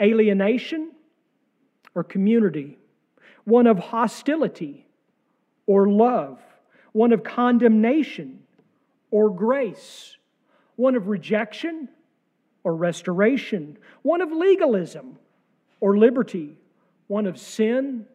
alienation 0.00 0.92
or 1.94 2.04
community? 2.04 2.78
One 3.44 3.66
of 3.66 3.78
hostility 3.78 4.86
or 5.66 5.88
love? 5.88 6.40
One 6.92 7.12
of 7.12 7.22
condemnation 7.22 8.40
or 9.10 9.30
grace? 9.30 10.16
One 10.76 10.94
of 10.94 11.08
rejection 11.08 11.88
or 12.64 12.74
restoration? 12.74 13.78
One 14.02 14.20
of 14.20 14.32
legalism 14.32 15.18
or 15.80 15.96
liberty? 15.98 16.56
One 17.06 17.26
of 17.26 17.38
sin 17.38 18.06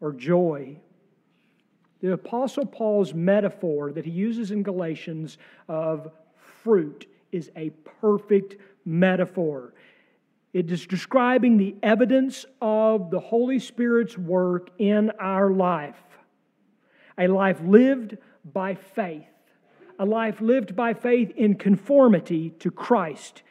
or 0.00 0.12
joy? 0.12 0.76
The 2.00 2.12
Apostle 2.12 2.66
Paul's 2.66 3.12
metaphor 3.12 3.92
that 3.92 4.04
he 4.04 4.10
uses 4.10 4.50
in 4.50 4.62
Galatians 4.62 5.36
of 5.68 6.10
fruit 6.36 7.06
is 7.30 7.50
a 7.56 7.70
perfect 8.00 8.56
metaphor. 8.84 9.74
It 10.52 10.70
is 10.70 10.86
describing 10.86 11.56
the 11.56 11.76
evidence 11.82 12.44
of 12.60 13.10
the 13.10 13.20
Holy 13.20 13.58
Spirit's 13.58 14.18
work 14.18 14.70
in 14.78 15.10
our 15.20 15.50
life. 15.50 16.00
A 17.18 17.28
life 17.28 17.60
lived 17.62 18.18
by 18.44 18.74
faith, 18.74 19.24
a 19.98 20.04
life 20.04 20.40
lived 20.40 20.74
by 20.74 20.94
faith 20.94 21.32
in 21.36 21.54
conformity 21.54 22.50
to 22.60 22.70
Christ. 22.70 23.42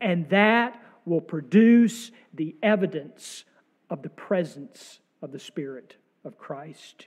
And 0.00 0.28
that 0.30 0.82
will 1.04 1.20
produce 1.20 2.10
the 2.32 2.56
evidence 2.62 3.44
of 3.90 4.02
the 4.02 4.08
presence 4.08 5.00
of 5.20 5.32
the 5.32 5.38
Spirit 5.38 5.96
of 6.24 6.38
Christ. 6.38 7.06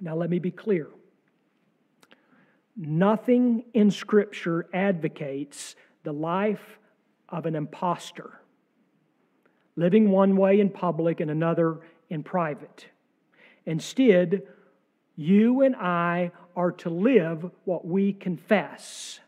Now, 0.00 0.16
let 0.16 0.30
me 0.30 0.38
be 0.38 0.50
clear. 0.50 0.88
Nothing 2.76 3.64
in 3.74 3.90
Scripture 3.90 4.66
advocates 4.72 5.76
the 6.04 6.12
life 6.12 6.78
of 7.28 7.46
an 7.46 7.54
impostor, 7.54 8.40
living 9.76 10.10
one 10.10 10.36
way 10.36 10.60
in 10.60 10.70
public 10.70 11.20
and 11.20 11.30
another 11.30 11.80
in 12.08 12.22
private. 12.22 12.86
Instead, 13.66 14.42
you 15.16 15.62
and 15.62 15.76
I 15.76 16.32
are 16.56 16.72
to 16.72 16.90
live 16.90 17.50
what 17.64 17.86
we 17.86 18.12
confess. 18.12 19.20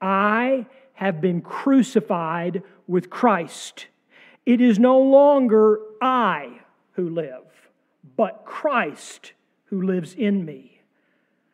I 0.00 0.66
have 0.94 1.20
been 1.20 1.40
crucified 1.40 2.62
with 2.86 3.10
Christ. 3.10 3.86
It 4.46 4.60
is 4.60 4.78
no 4.78 4.98
longer 4.98 5.80
I 6.00 6.60
who 6.92 7.08
live, 7.10 7.44
but 8.16 8.42
Christ 8.44 9.32
who 9.66 9.82
lives 9.82 10.14
in 10.14 10.44
me. 10.44 10.77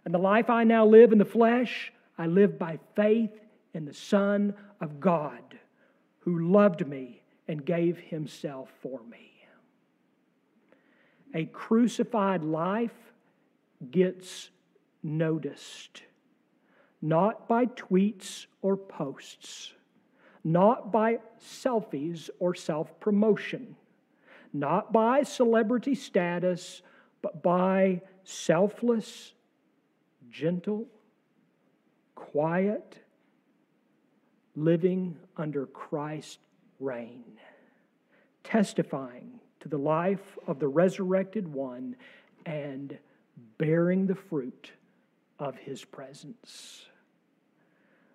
And 0.05 0.13
the 0.13 0.19
life 0.19 0.51
I 0.51 0.65
now 0.65 0.85
live 0.85 1.13
in 1.13 1.19
the 1.19 1.25
flesh, 1.25 1.93
I 2.19 2.27
live 2.27 2.59
by 2.59 2.79
faith 2.95 3.33
in 3.73 3.85
the 3.85 3.95
Son 3.95 4.55
of 4.81 5.01
God 5.01 5.59
who 6.21 6.51
loved 6.51 6.87
me 6.87 7.23
and 7.49 7.65
gave 7.65 7.99
himself 7.99 8.71
for 8.81 9.01
me. 9.11 9.31
A 11.35 11.47
crucified 11.47 12.45
life 12.45 13.13
gets 13.91 14.51
noticed, 15.03 16.03
not 17.03 17.49
by 17.49 17.67
tweets 17.67 18.47
or 18.63 18.77
posts, 18.77 19.73
not 20.45 20.93
by 20.93 21.19
selfies 21.41 22.31
or 22.39 22.55
self 22.55 23.01
promotion, 23.01 23.77
not 24.53 24.93
by 24.93 25.23
celebrity 25.23 25.95
status, 25.95 26.83
but 27.21 27.43
by 27.43 28.01
selfless, 28.23 29.33
gentle, 30.35 30.87
quiet 32.17 32.99
living 34.57 35.17
under 35.37 35.67
Christ's 35.67 36.39
reign, 36.81 37.25
testifying 38.43 39.41
to 39.61 39.69
the 39.69 39.79
life 39.79 40.39
of 40.47 40.59
the 40.59 40.69
resurrected 40.69 41.47
one 41.47 41.95
and 42.47 42.99
bearing 43.59 44.07
the 44.07 44.15
fruit 44.15 44.73
of 45.39 45.57
his 45.57 45.85
presence. 45.85 46.87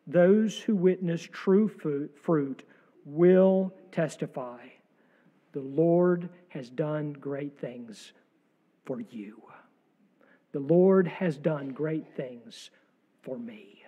Those 0.05 0.59
who 0.59 0.75
witness 0.75 1.21
true 1.31 1.67
fruit 1.67 2.63
will 3.05 3.73
testify 3.91 4.59
the 5.51 5.61
Lord 5.61 6.29
has 6.49 6.69
done 6.69 7.13
great 7.13 7.59
things 7.59 8.11
for 8.85 9.01
you. 9.01 9.41
The 10.51 10.59
Lord 10.59 11.07
has 11.07 11.37
done 11.37 11.69
great 11.69 12.07
things 12.15 12.71
for 13.21 13.37
me. 13.37 13.83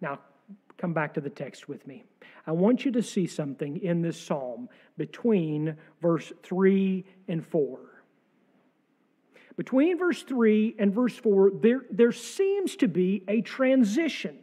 Now, 0.00 0.20
come 0.76 0.92
back 0.92 1.14
to 1.14 1.20
the 1.20 1.30
text 1.30 1.68
with 1.68 1.86
me. 1.86 2.04
I 2.46 2.52
want 2.52 2.84
you 2.84 2.92
to 2.92 3.02
see 3.02 3.26
something 3.26 3.82
in 3.82 4.02
this 4.02 4.20
psalm 4.20 4.68
between 4.96 5.76
verse 6.00 6.32
3 6.42 7.04
and 7.28 7.44
4. 7.44 7.78
Between 9.56 9.98
verse 9.98 10.22
3 10.22 10.76
and 10.78 10.94
verse 10.94 11.16
4, 11.16 11.52
there, 11.62 11.80
there 11.90 12.12
seems 12.12 12.76
to 12.76 12.88
be 12.88 13.24
a 13.26 13.40
transition. 13.40 14.36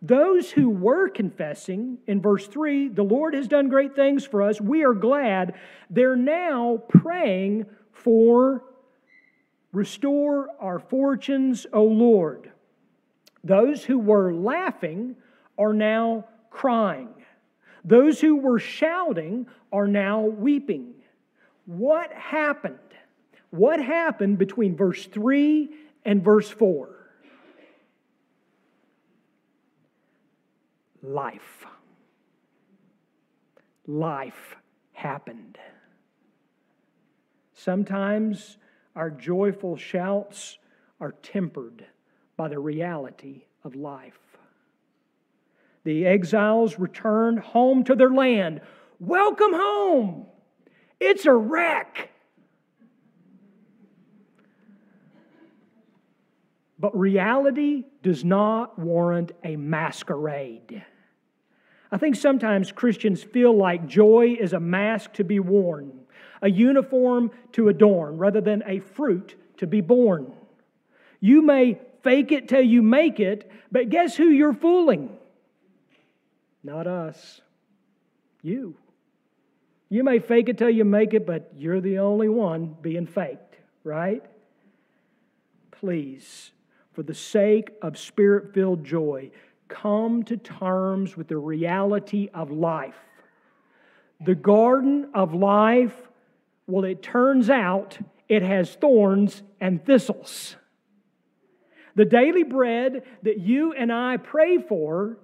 Those 0.00 0.50
who 0.50 0.68
were 0.68 1.08
confessing 1.08 1.98
in 2.06 2.20
verse 2.20 2.46
3, 2.46 2.88
the 2.88 3.02
Lord 3.02 3.34
has 3.34 3.46
done 3.46 3.68
great 3.68 3.94
things 3.94 4.24
for 4.24 4.42
us, 4.42 4.60
we 4.60 4.84
are 4.84 4.94
glad, 4.94 5.54
they're 5.90 6.16
now 6.16 6.82
praying 6.88 7.66
for 8.02 8.64
restore 9.72 10.48
our 10.60 10.78
fortunes, 10.78 11.66
O 11.72 11.84
Lord. 11.84 12.50
Those 13.44 13.84
who 13.84 13.98
were 13.98 14.32
laughing 14.32 15.16
are 15.58 15.72
now 15.72 16.26
crying. 16.50 17.08
Those 17.84 18.20
who 18.20 18.36
were 18.36 18.58
shouting 18.58 19.46
are 19.72 19.88
now 19.88 20.20
weeping. 20.20 20.94
What 21.66 22.12
happened? 22.12 22.78
What 23.50 23.82
happened 23.82 24.38
between 24.38 24.76
verse 24.76 25.06
3 25.06 25.70
and 26.04 26.22
verse 26.22 26.48
4? 26.48 26.88
Life. 31.02 31.66
Life 33.86 34.56
happened. 34.92 35.58
Sometimes 37.64 38.56
our 38.96 39.08
joyful 39.08 39.76
shouts 39.76 40.58
are 41.00 41.12
tempered 41.22 41.86
by 42.36 42.48
the 42.48 42.58
reality 42.58 43.44
of 43.62 43.76
life. 43.76 44.18
The 45.84 46.04
exiles 46.04 46.80
return 46.80 47.36
home 47.36 47.84
to 47.84 47.94
their 47.94 48.10
land. 48.10 48.62
Welcome 48.98 49.52
home! 49.52 50.26
It's 50.98 51.24
a 51.24 51.32
wreck. 51.32 52.10
But 56.80 56.98
reality 56.98 57.84
does 58.02 58.24
not 58.24 58.76
warrant 58.76 59.30
a 59.44 59.54
masquerade. 59.54 60.84
I 61.92 61.98
think 61.98 62.16
sometimes 62.16 62.72
Christians 62.72 63.22
feel 63.22 63.56
like 63.56 63.86
joy 63.86 64.36
is 64.40 64.52
a 64.52 64.58
mask 64.58 65.12
to 65.12 65.24
be 65.24 65.38
worn, 65.38 66.01
a 66.42 66.50
uniform 66.50 67.30
to 67.52 67.68
adorn, 67.68 68.18
rather 68.18 68.40
than 68.40 68.62
a 68.66 68.80
fruit 68.80 69.36
to 69.58 69.66
be 69.66 69.80
born. 69.80 70.32
You 71.20 71.40
may 71.40 71.80
fake 72.02 72.32
it 72.32 72.48
till 72.48 72.62
you 72.62 72.82
make 72.82 73.20
it, 73.20 73.50
but 73.70 73.88
guess 73.88 74.16
who 74.16 74.28
you're 74.28 74.52
fooling? 74.52 75.16
Not 76.64 76.86
us. 76.86 77.40
You. 78.42 78.74
You 79.88 80.04
may 80.04 80.18
fake 80.18 80.48
it 80.48 80.58
till 80.58 80.70
you 80.70 80.84
make 80.84 81.14
it, 81.14 81.26
but 81.26 81.52
you're 81.56 81.80
the 81.80 81.98
only 81.98 82.28
one 82.28 82.76
being 82.80 83.06
faked, 83.06 83.56
right? 83.84 84.24
Please, 85.70 86.50
for 86.92 87.02
the 87.02 87.14
sake 87.14 87.70
of 87.82 87.98
spirit 87.98 88.54
filled 88.54 88.84
joy, 88.84 89.30
come 89.68 90.22
to 90.24 90.36
terms 90.36 91.16
with 91.16 91.28
the 91.28 91.36
reality 91.36 92.28
of 92.34 92.50
life. 92.50 92.98
The 94.24 94.34
garden 94.34 95.10
of 95.14 95.34
life, 95.34 96.08
well, 96.72 96.84
it 96.84 97.02
turns 97.02 97.50
out 97.50 97.98
it 98.30 98.42
has 98.42 98.74
thorns 98.76 99.42
and 99.60 99.84
thistles. 99.84 100.56
The 101.96 102.06
daily 102.06 102.44
bread 102.44 103.02
that 103.24 103.40
you 103.40 103.74
and 103.74 103.92
I 103.92 104.16
pray 104.16 104.56
for, 104.56 105.18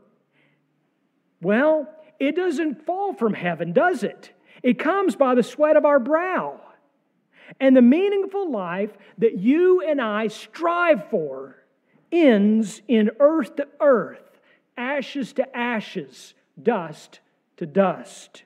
well, 1.40 1.88
it 2.20 2.36
doesn't 2.36 2.84
fall 2.84 3.14
from 3.14 3.32
heaven, 3.32 3.72
does 3.72 4.02
it? 4.02 4.30
It 4.62 4.78
comes 4.78 5.16
by 5.16 5.34
the 5.34 5.42
sweat 5.42 5.76
of 5.78 5.86
our 5.86 5.98
brow. 5.98 6.60
And 7.58 7.74
the 7.74 7.80
meaningful 7.80 8.50
life 8.50 8.90
that 9.16 9.38
you 9.38 9.80
and 9.80 10.02
I 10.02 10.28
strive 10.28 11.08
for 11.08 11.56
ends 12.12 12.82
in 12.88 13.10
earth 13.20 13.56
to 13.56 13.68
earth, 13.80 14.38
ashes 14.76 15.32
to 15.32 15.56
ashes, 15.56 16.34
dust 16.62 17.20
to 17.56 17.64
dust. 17.64 18.42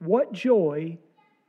What 0.00 0.32
joy 0.32 0.98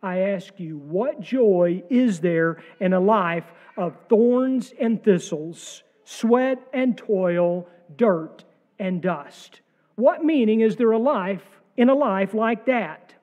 I 0.03 0.19
ask 0.19 0.59
you, 0.59 0.77
what 0.77 1.21
joy 1.21 1.83
is 1.89 2.19
there 2.19 2.61
in 2.79 2.93
a 2.93 2.99
life 2.99 3.51
of 3.77 3.95
thorns 4.09 4.73
and 4.79 5.01
thistles, 5.03 5.83
sweat 6.03 6.59
and 6.73 6.97
toil, 6.97 7.67
dirt 7.95 8.43
and 8.77 9.01
dust? 9.01 9.61
What 9.95 10.23
meaning 10.23 10.61
is 10.61 10.75
there 10.75 10.91
a 10.91 10.97
life 10.97 11.43
in 11.77 11.89
a 11.89 11.95
life 11.95 12.33
like 12.33 12.65
that? 12.65 13.13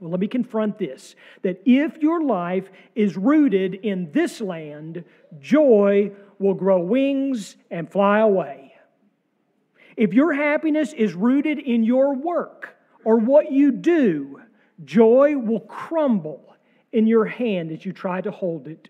Well, 0.00 0.10
let 0.10 0.20
me 0.20 0.28
confront 0.28 0.78
this 0.78 1.14
that 1.42 1.60
if 1.66 1.98
your 1.98 2.22
life 2.22 2.70
is 2.94 3.16
rooted 3.16 3.74
in 3.74 4.10
this 4.12 4.40
land, 4.40 5.04
joy 5.38 6.12
will 6.38 6.54
grow 6.54 6.80
wings 6.80 7.56
and 7.70 7.90
fly 7.90 8.20
away. 8.20 8.74
If 9.96 10.14
your 10.14 10.32
happiness 10.32 10.94
is 10.94 11.12
rooted 11.12 11.58
in 11.58 11.84
your 11.84 12.14
work, 12.14 12.76
or 13.04 13.16
what 13.18 13.50
you 13.50 13.72
do, 13.72 14.40
joy 14.84 15.36
will 15.36 15.60
crumble 15.60 16.56
in 16.92 17.06
your 17.06 17.24
hand 17.24 17.70
as 17.70 17.84
you 17.84 17.92
try 17.92 18.20
to 18.20 18.30
hold 18.30 18.66
it. 18.66 18.88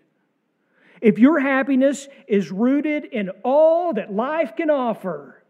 If 1.01 1.17
your 1.17 1.39
happiness 1.39 2.07
is 2.27 2.51
rooted 2.51 3.05
in 3.05 3.29
all 3.43 3.93
that 3.93 4.13
life 4.13 4.55
can 4.55 4.69
offer, 4.69 5.43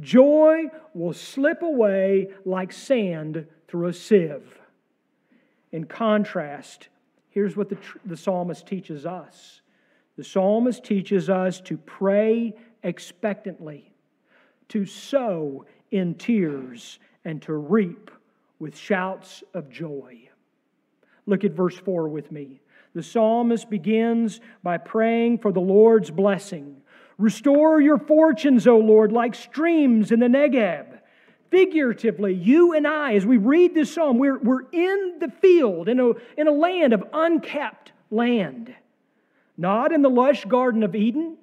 joy 0.00 0.64
will 0.94 1.14
slip 1.14 1.62
away 1.62 2.28
like 2.44 2.72
sand 2.72 3.46
through 3.68 3.88
a 3.88 3.92
sieve. 3.92 4.58
In 5.72 5.84
contrast, 5.84 6.88
here's 7.30 7.56
what 7.56 7.68
the, 7.68 7.78
the 8.04 8.16
psalmist 8.16 8.66
teaches 8.66 9.06
us 9.06 9.60
the 10.16 10.24
psalmist 10.24 10.82
teaches 10.82 11.30
us 11.30 11.60
to 11.60 11.76
pray 11.76 12.52
expectantly, 12.82 13.92
to 14.68 14.84
sow 14.84 15.64
in 15.92 16.16
tears, 16.16 16.98
and 17.28 17.42
to 17.42 17.52
reap 17.52 18.10
with 18.58 18.74
shouts 18.74 19.44
of 19.52 19.68
joy. 19.68 20.30
Look 21.26 21.44
at 21.44 21.52
verse 21.52 21.76
4 21.76 22.08
with 22.08 22.32
me. 22.32 22.62
The 22.94 23.02
psalmist 23.02 23.68
begins 23.68 24.40
by 24.62 24.78
praying 24.78 25.40
for 25.40 25.52
the 25.52 25.60
Lord's 25.60 26.10
blessing. 26.10 26.78
Restore 27.18 27.82
your 27.82 27.98
fortunes, 27.98 28.66
O 28.66 28.78
Lord, 28.78 29.12
like 29.12 29.34
streams 29.34 30.10
in 30.10 30.20
the 30.20 30.26
Negeb. 30.26 31.00
Figuratively, 31.50 32.32
you 32.32 32.72
and 32.72 32.86
I, 32.86 33.12
as 33.12 33.26
we 33.26 33.36
read 33.36 33.74
this 33.74 33.92
psalm, 33.92 34.16
we're, 34.16 34.38
we're 34.38 34.66
in 34.72 35.16
the 35.20 35.30
field, 35.42 35.90
in 35.90 36.00
a, 36.00 36.12
in 36.38 36.48
a 36.48 36.52
land 36.52 36.94
of 36.94 37.04
unkept 37.12 37.92
land. 38.10 38.74
Not 39.58 39.92
in 39.92 40.00
the 40.00 40.08
lush 40.08 40.46
Garden 40.46 40.82
of 40.82 40.94
Eden, 40.94 41.36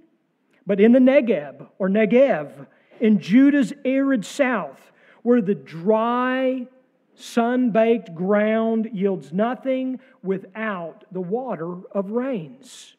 but 0.65 0.80
in 0.80 0.93
the 0.93 1.00
Negeb 1.00 1.67
or 1.78 1.89
Negev, 1.89 2.65
in 3.00 3.19
Judah's 3.19 3.71
arid 3.84 4.26
south, 4.26 4.91
where 5.25 5.41
the 5.41 5.55
dry, 5.55 6.67
sun 7.15 7.71
baked 7.71 8.13
ground 8.13 8.88
yields 8.93 9.33
nothing 9.33 9.99
without 10.21 11.03
the 11.11 11.19
water 11.19 11.77
of 11.93 12.11
rains. 12.11 12.95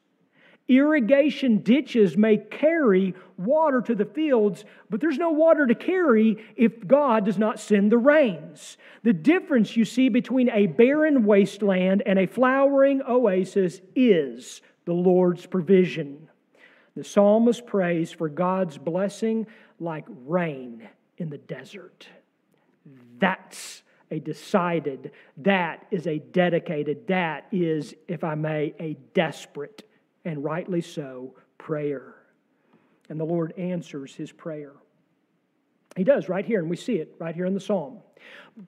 Irrigation 0.66 1.58
ditches 1.58 2.16
may 2.16 2.38
carry 2.38 3.14
water 3.38 3.80
to 3.80 3.94
the 3.94 4.04
fields, 4.04 4.64
but 4.90 5.00
there's 5.00 5.18
no 5.18 5.30
water 5.30 5.68
to 5.68 5.74
carry 5.76 6.44
if 6.56 6.84
God 6.84 7.26
does 7.26 7.38
not 7.38 7.60
send 7.60 7.92
the 7.92 7.98
rains. 7.98 8.76
The 9.04 9.12
difference 9.12 9.76
you 9.76 9.84
see 9.84 10.08
between 10.08 10.50
a 10.50 10.66
barren 10.66 11.26
wasteland 11.26 12.02
and 12.06 12.18
a 12.18 12.26
flowering 12.26 13.02
oasis 13.08 13.80
is 13.94 14.62
the 14.84 14.94
Lord's 14.94 15.46
provision. 15.46 16.28
The 16.96 17.04
psalmist 17.04 17.66
prays 17.66 18.10
for 18.10 18.28
God's 18.28 18.78
blessing 18.78 19.46
like 19.78 20.06
rain 20.08 20.88
in 21.18 21.30
the 21.30 21.38
desert. 21.38 22.08
That's 23.18 23.82
a 24.10 24.20
decided, 24.20 25.10
that 25.38 25.86
is 25.90 26.06
a 26.06 26.18
dedicated, 26.18 27.08
that 27.08 27.46
is, 27.50 27.94
if 28.06 28.22
I 28.22 28.34
may, 28.34 28.74
a 28.78 28.96
desperate, 29.14 29.82
and 30.24 30.44
rightly 30.44 30.80
so, 30.80 31.34
prayer. 31.58 32.14
And 33.08 33.18
the 33.18 33.24
Lord 33.24 33.52
answers 33.58 34.14
his 34.14 34.30
prayer. 34.30 34.72
He 35.96 36.04
does 36.04 36.28
right 36.28 36.44
here, 36.44 36.60
and 36.60 36.70
we 36.70 36.76
see 36.76 36.96
it 36.96 37.14
right 37.18 37.34
here 37.34 37.46
in 37.46 37.54
the 37.54 37.60
psalm. 37.60 37.98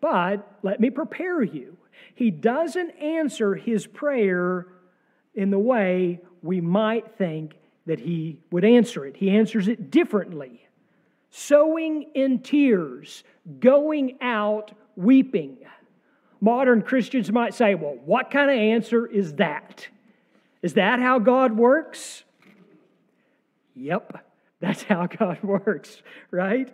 But 0.01 0.59
let 0.63 0.81
me 0.81 0.91
prepare 0.91 1.43
you. 1.43 1.77
He 2.15 2.31
doesn't 2.31 2.91
answer 2.91 3.55
his 3.55 3.87
prayer 3.87 4.67
in 5.35 5.51
the 5.51 5.59
way 5.59 6.21
we 6.43 6.61
might 6.61 7.17
think 7.17 7.55
that 7.87 8.01
he 8.01 8.39
would 8.51 8.65
answer 8.65 9.07
it. 9.07 9.17
He 9.17 9.31
answers 9.31 9.69
it 9.69 9.91
differently 9.91 10.68
sowing 11.31 12.11
in 12.15 12.41
tears, 12.41 13.25
going 13.61 14.19
out 14.21 14.73
weeping. 14.97 15.59
Modern 16.41 16.83
Christians 16.83 17.31
might 17.33 17.55
say, 17.55 17.75
well, 17.75 17.97
what 18.05 18.31
kind 18.31 18.51
of 18.51 18.57
answer 18.57 19.07
is 19.07 19.35
that? 19.35 19.89
Is 20.63 20.75
that 20.75 21.01
how 21.01 21.19
God 21.19 21.57
works? 21.57 22.25
Yep, 23.75 24.25
that's 24.61 24.83
how 24.83 25.07
God 25.19 25.43
works, 25.43 26.03
right? 26.31 26.73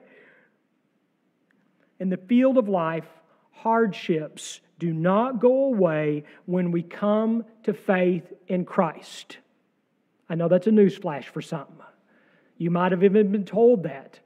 In 2.01 2.09
the 2.11 2.17
field 2.17 2.59
of 2.59 2.69
life, 2.69 3.07
hardships 3.53 4.61
do 4.79 4.93
not 4.93 5.41
go 5.41 5.67
away 5.67 6.25
when 6.47 6.71
we 6.71 6.83
come 6.83 7.45
to 7.63 7.73
faith 7.73 8.33
in 8.49 8.65
Christ. 8.65 9.39
I 10.29 10.35
know 10.35 10.49
that's 10.49 10.67
a 10.67 10.71
newsflash 10.71 11.25
for 11.25 11.41
some. 11.41 11.83
You 12.59 12.71
might 12.71 12.93
have 12.93 13.05
even 13.05 13.31
been 13.31 13.45
told 13.45 13.85
that 13.85 14.21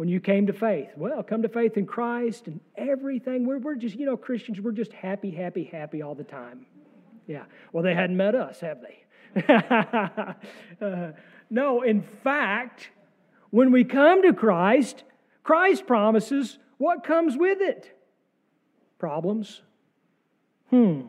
when 0.00 0.08
you 0.08 0.18
came 0.18 0.46
to 0.46 0.54
faith. 0.54 0.88
Well, 0.96 1.22
come 1.22 1.42
to 1.42 1.48
faith 1.50 1.76
in 1.76 1.84
Christ 1.84 2.46
and 2.46 2.58
everything. 2.74 3.44
We're, 3.44 3.58
we're 3.58 3.74
just, 3.74 3.96
you 3.96 4.06
know, 4.06 4.16
Christians, 4.16 4.58
we're 4.58 4.72
just 4.72 4.94
happy, 4.94 5.30
happy, 5.30 5.64
happy 5.64 6.00
all 6.00 6.14
the 6.14 6.24
time. 6.24 6.64
Yeah. 7.26 7.42
Well, 7.70 7.84
they 7.84 7.92
hadn't 7.92 8.16
met 8.16 8.34
us, 8.34 8.60
have 8.60 8.78
they? 8.80 9.44
uh, 10.80 11.12
no, 11.50 11.82
in 11.82 12.00
fact, 12.00 12.88
when 13.50 13.72
we 13.72 13.84
come 13.84 14.22
to 14.22 14.32
Christ, 14.32 15.04
Christ 15.42 15.86
promises 15.86 16.58
what 16.78 17.04
comes 17.04 17.36
with 17.36 17.60
it 17.60 17.94
problems, 18.98 19.60
Hmm. 20.70 21.02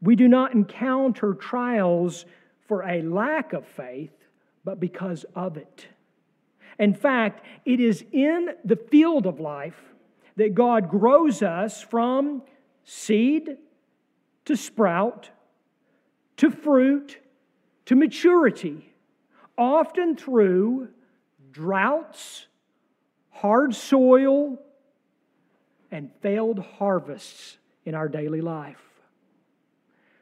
We 0.00 0.16
do 0.16 0.26
not 0.26 0.54
encounter 0.54 1.34
trials 1.34 2.24
for 2.66 2.82
a 2.82 3.02
lack 3.02 3.52
of 3.52 3.66
faith, 3.66 4.16
but 4.64 4.80
because 4.80 5.26
of 5.34 5.58
it. 5.58 5.86
In 6.78 6.94
fact, 6.94 7.44
it 7.64 7.80
is 7.80 8.04
in 8.12 8.50
the 8.64 8.76
field 8.76 9.26
of 9.26 9.40
life 9.40 9.80
that 10.36 10.54
God 10.54 10.88
grows 10.88 11.42
us 11.42 11.82
from 11.82 12.42
seed 12.84 13.56
to 14.44 14.56
sprout 14.56 15.30
to 16.38 16.50
fruit 16.50 17.18
to 17.84 17.96
maturity, 17.96 18.92
often 19.56 20.16
through 20.16 20.88
droughts, 21.50 22.46
hard 23.30 23.74
soil, 23.74 24.58
and 25.90 26.10
failed 26.20 26.58
harvests 26.58 27.58
in 27.84 27.94
our 27.94 28.08
daily 28.08 28.40
life. 28.40 28.82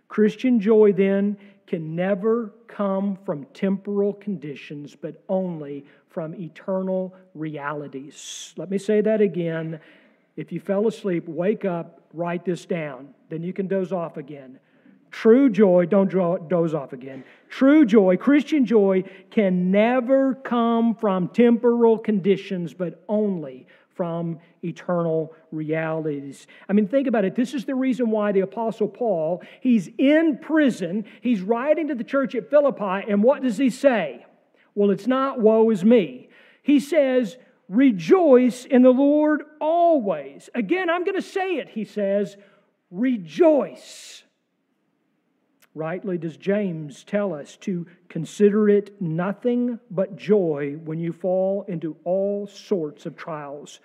Christian 0.08 0.60
joy, 0.60 0.92
then, 0.92 1.36
can 1.66 1.96
never 1.96 2.52
come 2.68 3.18
from 3.24 3.44
temporal 3.52 4.14
conditions, 4.14 4.94
but 4.94 5.22
only 5.28 5.84
from 6.08 6.34
eternal 6.34 7.14
realities. 7.34 8.54
Let 8.56 8.70
me 8.70 8.78
say 8.78 9.00
that 9.00 9.20
again. 9.20 9.80
If 10.36 10.52
you 10.52 10.60
fell 10.60 10.86
asleep, 10.86 11.26
wake 11.26 11.64
up, 11.64 12.02
write 12.12 12.44
this 12.44 12.66
down. 12.66 13.08
Then 13.28 13.42
you 13.42 13.52
can 13.52 13.66
doze 13.66 13.92
off 13.92 14.16
again. 14.16 14.58
True 15.10 15.48
joy, 15.48 15.86
don't 15.86 16.10
doze 16.10 16.74
off 16.74 16.92
again. 16.92 17.24
True 17.48 17.86
joy, 17.86 18.16
Christian 18.16 18.66
joy, 18.66 19.04
can 19.30 19.70
never 19.70 20.34
come 20.34 20.94
from 20.94 21.28
temporal 21.28 21.98
conditions, 21.98 22.74
but 22.74 23.02
only 23.08 23.66
from 23.96 24.38
eternal 24.62 25.34
realities. 25.50 26.46
I 26.68 26.74
mean, 26.74 26.86
think 26.86 27.08
about 27.08 27.24
it. 27.24 27.34
This 27.34 27.54
is 27.54 27.64
the 27.64 27.74
reason 27.74 28.10
why 28.10 28.32
the 28.32 28.40
Apostle 28.40 28.88
Paul, 28.88 29.42
he's 29.60 29.88
in 29.98 30.38
prison, 30.38 31.06
he's 31.22 31.40
writing 31.40 31.88
to 31.88 31.94
the 31.94 32.04
church 32.04 32.34
at 32.34 32.50
Philippi, 32.50 33.10
and 33.10 33.22
what 33.22 33.42
does 33.42 33.56
he 33.56 33.70
say? 33.70 34.26
Well, 34.74 34.90
it's 34.90 35.06
not 35.06 35.40
woe 35.40 35.70
is 35.70 35.84
me. 35.84 36.28
He 36.62 36.78
says, 36.78 37.38
Rejoice 37.68 38.64
in 38.64 38.82
the 38.82 38.90
Lord 38.90 39.42
always. 39.60 40.48
Again, 40.54 40.88
I'm 40.88 41.04
going 41.04 41.16
to 41.16 41.22
say 41.22 41.56
it, 41.56 41.70
he 41.70 41.84
says, 41.84 42.36
Rejoice. 42.90 44.22
Rightly 45.76 46.16
does 46.16 46.38
James 46.38 47.04
tell 47.04 47.34
us 47.34 47.58
to 47.58 47.86
consider 48.08 48.66
it 48.66 48.98
nothing 48.98 49.78
but 49.90 50.16
joy 50.16 50.78
when 50.82 50.98
you 50.98 51.12
fall 51.12 51.66
into 51.68 51.98
all 52.02 52.46
sorts 52.46 53.04
of 53.04 53.14
trials. 53.14 53.80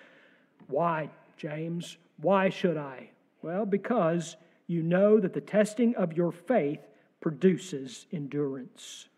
Why, 0.67 1.09
James? 1.35 1.97
Why 2.21 2.47
should 2.47 2.77
I? 2.77 3.09
Well, 3.41 3.65
because 3.65 4.37
you 4.67 4.83
know 4.83 5.19
that 5.19 5.33
the 5.33 5.41
testing 5.41 5.93
of 5.97 6.13
your 6.13 6.31
faith 6.31 6.79
produces 7.19 8.05
endurance. 8.13 9.09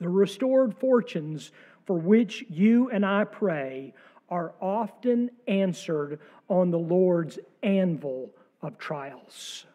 The 0.00 0.08
restored 0.08 0.74
fortunes 0.74 1.52
for 1.86 1.96
which 1.96 2.44
you 2.50 2.90
and 2.90 3.06
I 3.06 3.22
pray 3.22 3.94
are 4.28 4.52
often 4.60 5.30
answered 5.46 6.18
on 6.48 6.72
the 6.72 6.78
Lord's 6.80 7.38
anvil 7.62 8.30
of 8.62 8.78
trials. 8.78 9.66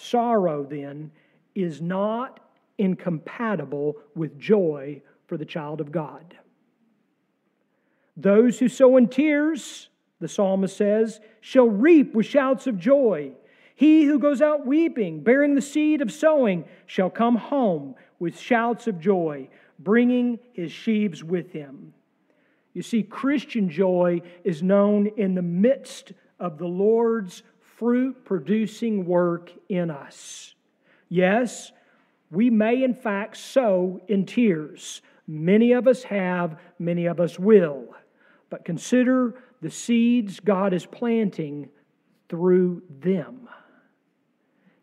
Sorrow, 0.00 0.64
then, 0.64 1.10
is 1.54 1.82
not 1.82 2.40
incompatible 2.78 3.96
with 4.14 4.38
joy 4.38 5.02
for 5.26 5.36
the 5.36 5.44
child 5.44 5.80
of 5.80 5.90
God. 5.90 6.36
Those 8.16 8.58
who 8.58 8.68
sow 8.68 8.96
in 8.96 9.08
tears, 9.08 9.88
the 10.20 10.28
psalmist 10.28 10.76
says, 10.76 11.20
shall 11.40 11.68
reap 11.68 12.14
with 12.14 12.26
shouts 12.26 12.66
of 12.66 12.78
joy. 12.78 13.32
He 13.74 14.04
who 14.04 14.18
goes 14.18 14.40
out 14.40 14.66
weeping, 14.66 15.22
bearing 15.22 15.54
the 15.54 15.62
seed 15.62 16.00
of 16.00 16.12
sowing, 16.12 16.64
shall 16.86 17.10
come 17.10 17.36
home 17.36 17.94
with 18.18 18.38
shouts 18.38 18.86
of 18.86 19.00
joy, 19.00 19.48
bringing 19.78 20.38
his 20.52 20.70
sheaves 20.72 21.22
with 21.24 21.52
him. 21.52 21.92
You 22.72 22.82
see, 22.82 23.02
Christian 23.02 23.68
joy 23.68 24.22
is 24.44 24.62
known 24.62 25.08
in 25.16 25.34
the 25.34 25.42
midst 25.42 26.12
of 26.38 26.58
the 26.58 26.66
Lord's 26.66 27.42
fruit 27.78 28.24
producing 28.24 29.06
work 29.06 29.52
in 29.68 29.90
us. 29.90 30.54
Yes, 31.08 31.70
we 32.30 32.50
may 32.50 32.82
in 32.82 32.94
fact 32.94 33.36
sow 33.36 34.00
in 34.08 34.26
tears. 34.26 35.00
Many 35.26 35.72
of 35.72 35.86
us 35.86 36.02
have, 36.02 36.58
many 36.78 37.06
of 37.06 37.20
us 37.20 37.38
will. 37.38 37.86
But 38.50 38.64
consider 38.64 39.40
the 39.62 39.70
seeds 39.70 40.40
God 40.40 40.72
is 40.72 40.86
planting 40.86 41.68
through 42.28 42.82
them. 43.00 43.48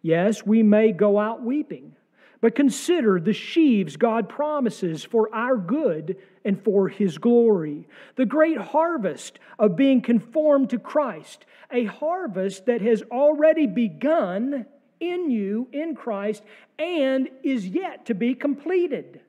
Yes, 0.01 0.45
we 0.45 0.63
may 0.63 0.91
go 0.91 1.19
out 1.19 1.43
weeping, 1.43 1.95
but 2.41 2.55
consider 2.55 3.19
the 3.19 3.33
sheaves 3.33 3.97
God 3.97 4.29
promises 4.29 5.03
for 5.03 5.33
our 5.33 5.57
good 5.57 6.17
and 6.43 6.61
for 6.63 6.87
His 6.87 7.17
glory. 7.17 7.87
The 8.15 8.25
great 8.25 8.57
harvest 8.57 9.39
of 9.57 9.75
being 9.75 10.01
conformed 10.01 10.69
to 10.71 10.79
Christ, 10.79 11.45
a 11.71 11.85
harvest 11.85 12.65
that 12.67 12.81
has 12.81 13.03
already 13.11 13.67
begun 13.67 14.65
in 14.99 15.29
you, 15.29 15.67
in 15.71 15.95
Christ, 15.95 16.43
and 16.79 17.29
is 17.43 17.67
yet 17.67 18.05
to 18.07 18.13
be 18.13 18.35
completed. 18.35 19.21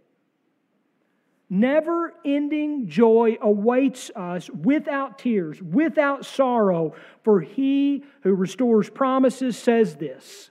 Never 1.48 2.12
ending 2.24 2.88
joy 2.88 3.38
awaits 3.40 4.10
us 4.16 4.50
without 4.50 5.18
tears, 5.18 5.62
without 5.62 6.26
sorrow, 6.26 6.94
for 7.22 7.40
he 7.40 8.02
who 8.22 8.34
restores 8.34 8.90
promises 8.90 9.56
says 9.56 9.94
this 9.96 10.50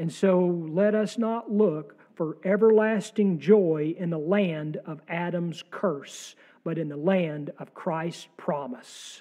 And 0.00 0.10
so 0.10 0.66
let 0.70 0.94
us 0.94 1.18
not 1.18 1.52
look 1.52 1.94
for 2.14 2.38
everlasting 2.42 3.38
joy 3.38 3.94
in 3.98 4.08
the 4.08 4.18
land 4.18 4.78
of 4.86 5.02
Adam's 5.06 5.62
curse, 5.70 6.34
but 6.64 6.78
in 6.78 6.88
the 6.88 6.96
land 6.96 7.50
of 7.58 7.74
Christ's 7.74 8.26
promise. 8.38 9.20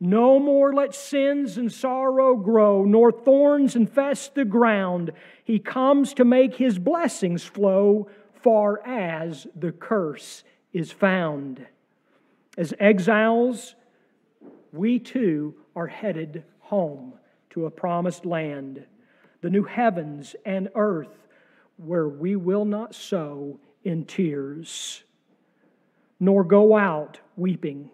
No 0.00 0.40
more 0.40 0.72
let 0.72 0.94
sins 0.94 1.58
and 1.58 1.70
sorrow 1.70 2.34
grow, 2.34 2.86
nor 2.86 3.12
thorns 3.12 3.76
infest 3.76 4.34
the 4.34 4.46
ground. 4.46 5.10
He 5.44 5.58
comes 5.58 6.14
to 6.14 6.24
make 6.24 6.54
his 6.54 6.78
blessings 6.78 7.44
flow 7.44 8.08
far 8.42 8.80
as 8.86 9.46
the 9.54 9.72
curse 9.72 10.44
is 10.72 10.92
found. 10.92 11.66
As 12.56 12.72
exiles, 12.80 13.74
we 14.72 14.98
too 14.98 15.56
are 15.76 15.88
headed 15.88 16.44
home 16.60 17.12
to 17.50 17.66
a 17.66 17.70
promised 17.70 18.24
land, 18.24 18.86
the 19.40 19.50
new 19.50 19.64
heavens 19.64 20.34
and 20.44 20.68
earth, 20.74 21.26
where 21.76 22.08
we 22.08 22.36
will 22.36 22.64
not 22.64 22.94
sow 22.94 23.58
in 23.84 24.04
tears, 24.04 25.04
nor 26.18 26.42
go 26.42 26.76
out 26.76 27.20
weeping, 27.36 27.90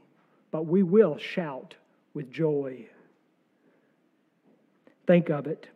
but 0.50 0.66
we 0.66 0.83
will 0.83 1.18
shout 1.18 1.74
with 2.14 2.30
joy. 2.30 2.87
Think 5.07 5.28
of 5.28 5.46
it. 5.46 5.68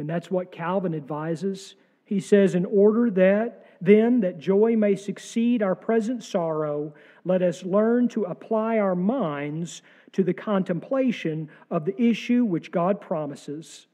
Mean, 0.00 0.06
that's 0.06 0.30
what 0.30 0.50
Calvin 0.50 0.94
advises. 0.94 1.74
He 2.06 2.20
says, 2.20 2.54
in 2.54 2.64
order 2.64 3.10
that 3.10 3.66
then, 3.82 4.20
that 4.20 4.38
joy 4.38 4.76
may 4.76 4.96
succeed 4.96 5.62
our 5.62 5.74
present 5.74 6.24
sorrow, 6.24 6.94
let 7.24 7.42
us 7.42 7.64
learn 7.64 8.08
to 8.08 8.24
apply 8.24 8.78
our 8.78 8.94
minds 8.94 9.82
to 10.12 10.22
the 10.22 10.32
contemplation 10.32 11.48
of 11.70 11.84
the 11.84 12.00
issue 12.00 12.44
which 12.44 12.70
God 12.70 13.00
promises. 13.00 13.86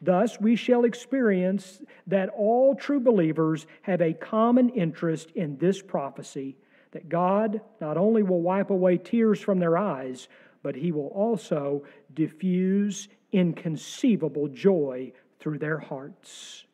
Thus, 0.00 0.40
we 0.40 0.56
shall 0.56 0.84
experience 0.84 1.80
that 2.06 2.28
all 2.30 2.74
true 2.74 3.00
believers 3.00 3.66
have 3.82 4.00
a 4.00 4.12
common 4.12 4.68
interest 4.70 5.30
in 5.34 5.56
this 5.58 5.80
prophecy 5.80 6.56
that 6.92 7.08
God 7.08 7.60
not 7.80 7.96
only 7.96 8.22
will 8.22 8.42
wipe 8.42 8.70
away 8.70 8.98
tears 8.98 9.40
from 9.40 9.58
their 9.58 9.76
eyes, 9.76 10.28
but 10.62 10.76
He 10.76 10.92
will 10.92 11.08
also 11.08 11.84
diffuse 12.12 13.08
inconceivable 13.32 14.48
joy 14.48 15.12
through 15.40 15.58
their 15.58 15.78
hearts. 15.78 16.64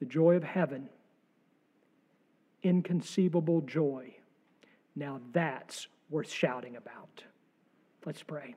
The 0.00 0.06
joy 0.06 0.36
of 0.36 0.44
heaven 0.44 0.88
inconceivable 2.66 3.60
joy. 3.62 4.14
Now 4.94 5.20
that's 5.32 5.88
worth 6.10 6.30
shouting 6.30 6.76
about. 6.76 7.22
Let's 8.04 8.22
pray. 8.22 8.54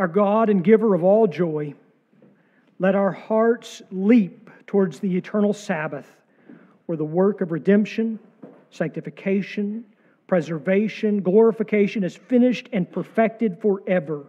Our 0.00 0.08
God 0.08 0.48
and 0.48 0.64
giver 0.64 0.94
of 0.94 1.04
all 1.04 1.26
joy, 1.26 1.74
let 2.78 2.94
our 2.94 3.12
hearts 3.12 3.82
leap 3.90 4.48
towards 4.66 4.98
the 4.98 5.14
eternal 5.14 5.52
Sabbath, 5.52 6.10
where 6.86 6.96
the 6.96 7.04
work 7.04 7.42
of 7.42 7.52
redemption, 7.52 8.18
sanctification, 8.70 9.84
preservation, 10.26 11.20
glorification 11.20 12.02
is 12.02 12.16
finished 12.16 12.70
and 12.72 12.90
perfected 12.90 13.60
forever. 13.60 14.24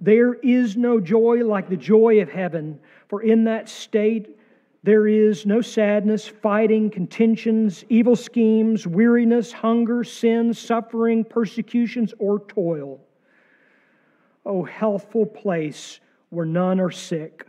There 0.00 0.32
is 0.32 0.78
no 0.78 1.00
joy 1.00 1.44
like 1.44 1.68
the 1.68 1.76
joy 1.76 2.22
of 2.22 2.30
heaven, 2.30 2.80
for 3.08 3.20
in 3.20 3.44
that 3.44 3.68
state 3.68 4.38
there 4.84 5.06
is 5.06 5.44
no 5.44 5.60
sadness, 5.60 6.26
fighting, 6.26 6.88
contentions, 6.88 7.84
evil 7.90 8.16
schemes, 8.16 8.86
weariness, 8.86 9.52
hunger, 9.52 10.02
sin, 10.02 10.54
suffering, 10.54 11.24
persecutions, 11.24 12.14
or 12.18 12.38
toil. 12.38 13.00
O 14.48 14.64
healthful 14.64 15.26
place 15.26 16.00
where 16.30 16.46
none 16.46 16.80
are 16.80 16.90
sick. 16.90 17.46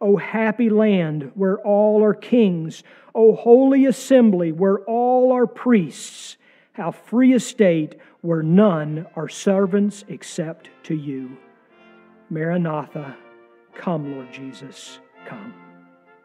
O 0.00 0.16
happy 0.16 0.70
land 0.70 1.32
where 1.34 1.58
all 1.58 2.04
are 2.04 2.14
kings. 2.14 2.84
O 3.14 3.34
holy 3.34 3.84
assembly 3.84 4.52
where 4.52 4.78
all 4.80 5.32
are 5.32 5.46
priests. 5.46 6.36
How 6.72 6.92
free 6.92 7.32
a 7.32 7.40
state 7.40 7.96
where 8.20 8.42
none 8.42 9.06
are 9.16 9.28
servants 9.28 10.04
except 10.08 10.70
to 10.84 10.94
you. 10.94 11.36
Maranatha, 12.30 13.16
come, 13.74 14.14
Lord 14.14 14.32
Jesus, 14.32 15.00
come. 15.26 15.52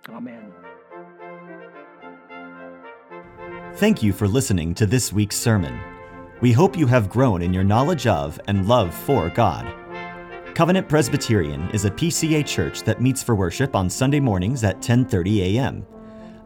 Amen. 0.10 0.52
Thank 3.76 4.04
you 4.04 4.14
for 4.14 4.28
listening 4.28 4.76
to 4.76 4.86
this 4.86 5.14
week's 5.14 5.38
sermon. 5.38 5.80
We 6.42 6.52
hope 6.52 6.78
you 6.78 6.88
have 6.88 7.10
grown 7.10 7.42
in 7.42 7.54
your 7.54 7.64
knowledge 7.64 8.06
of 8.06 8.40
and 8.48 8.68
love 8.68 8.94
for 8.94 9.30
God. 9.30 9.81
Covenant 10.54 10.90
Presbyterian 10.90 11.70
is 11.72 11.86
a 11.86 11.92
PCA 11.92 12.46
church 12.46 12.84
that 12.84 13.02
meets 13.02 13.24
for 13.24 13.36
worship 13.36 13.74
on 13.76 13.90
Sunday 13.90 14.20
mornings 14.20 14.66
at 14.66 14.82
10:30 14.82 15.56
a.m. 15.56 15.88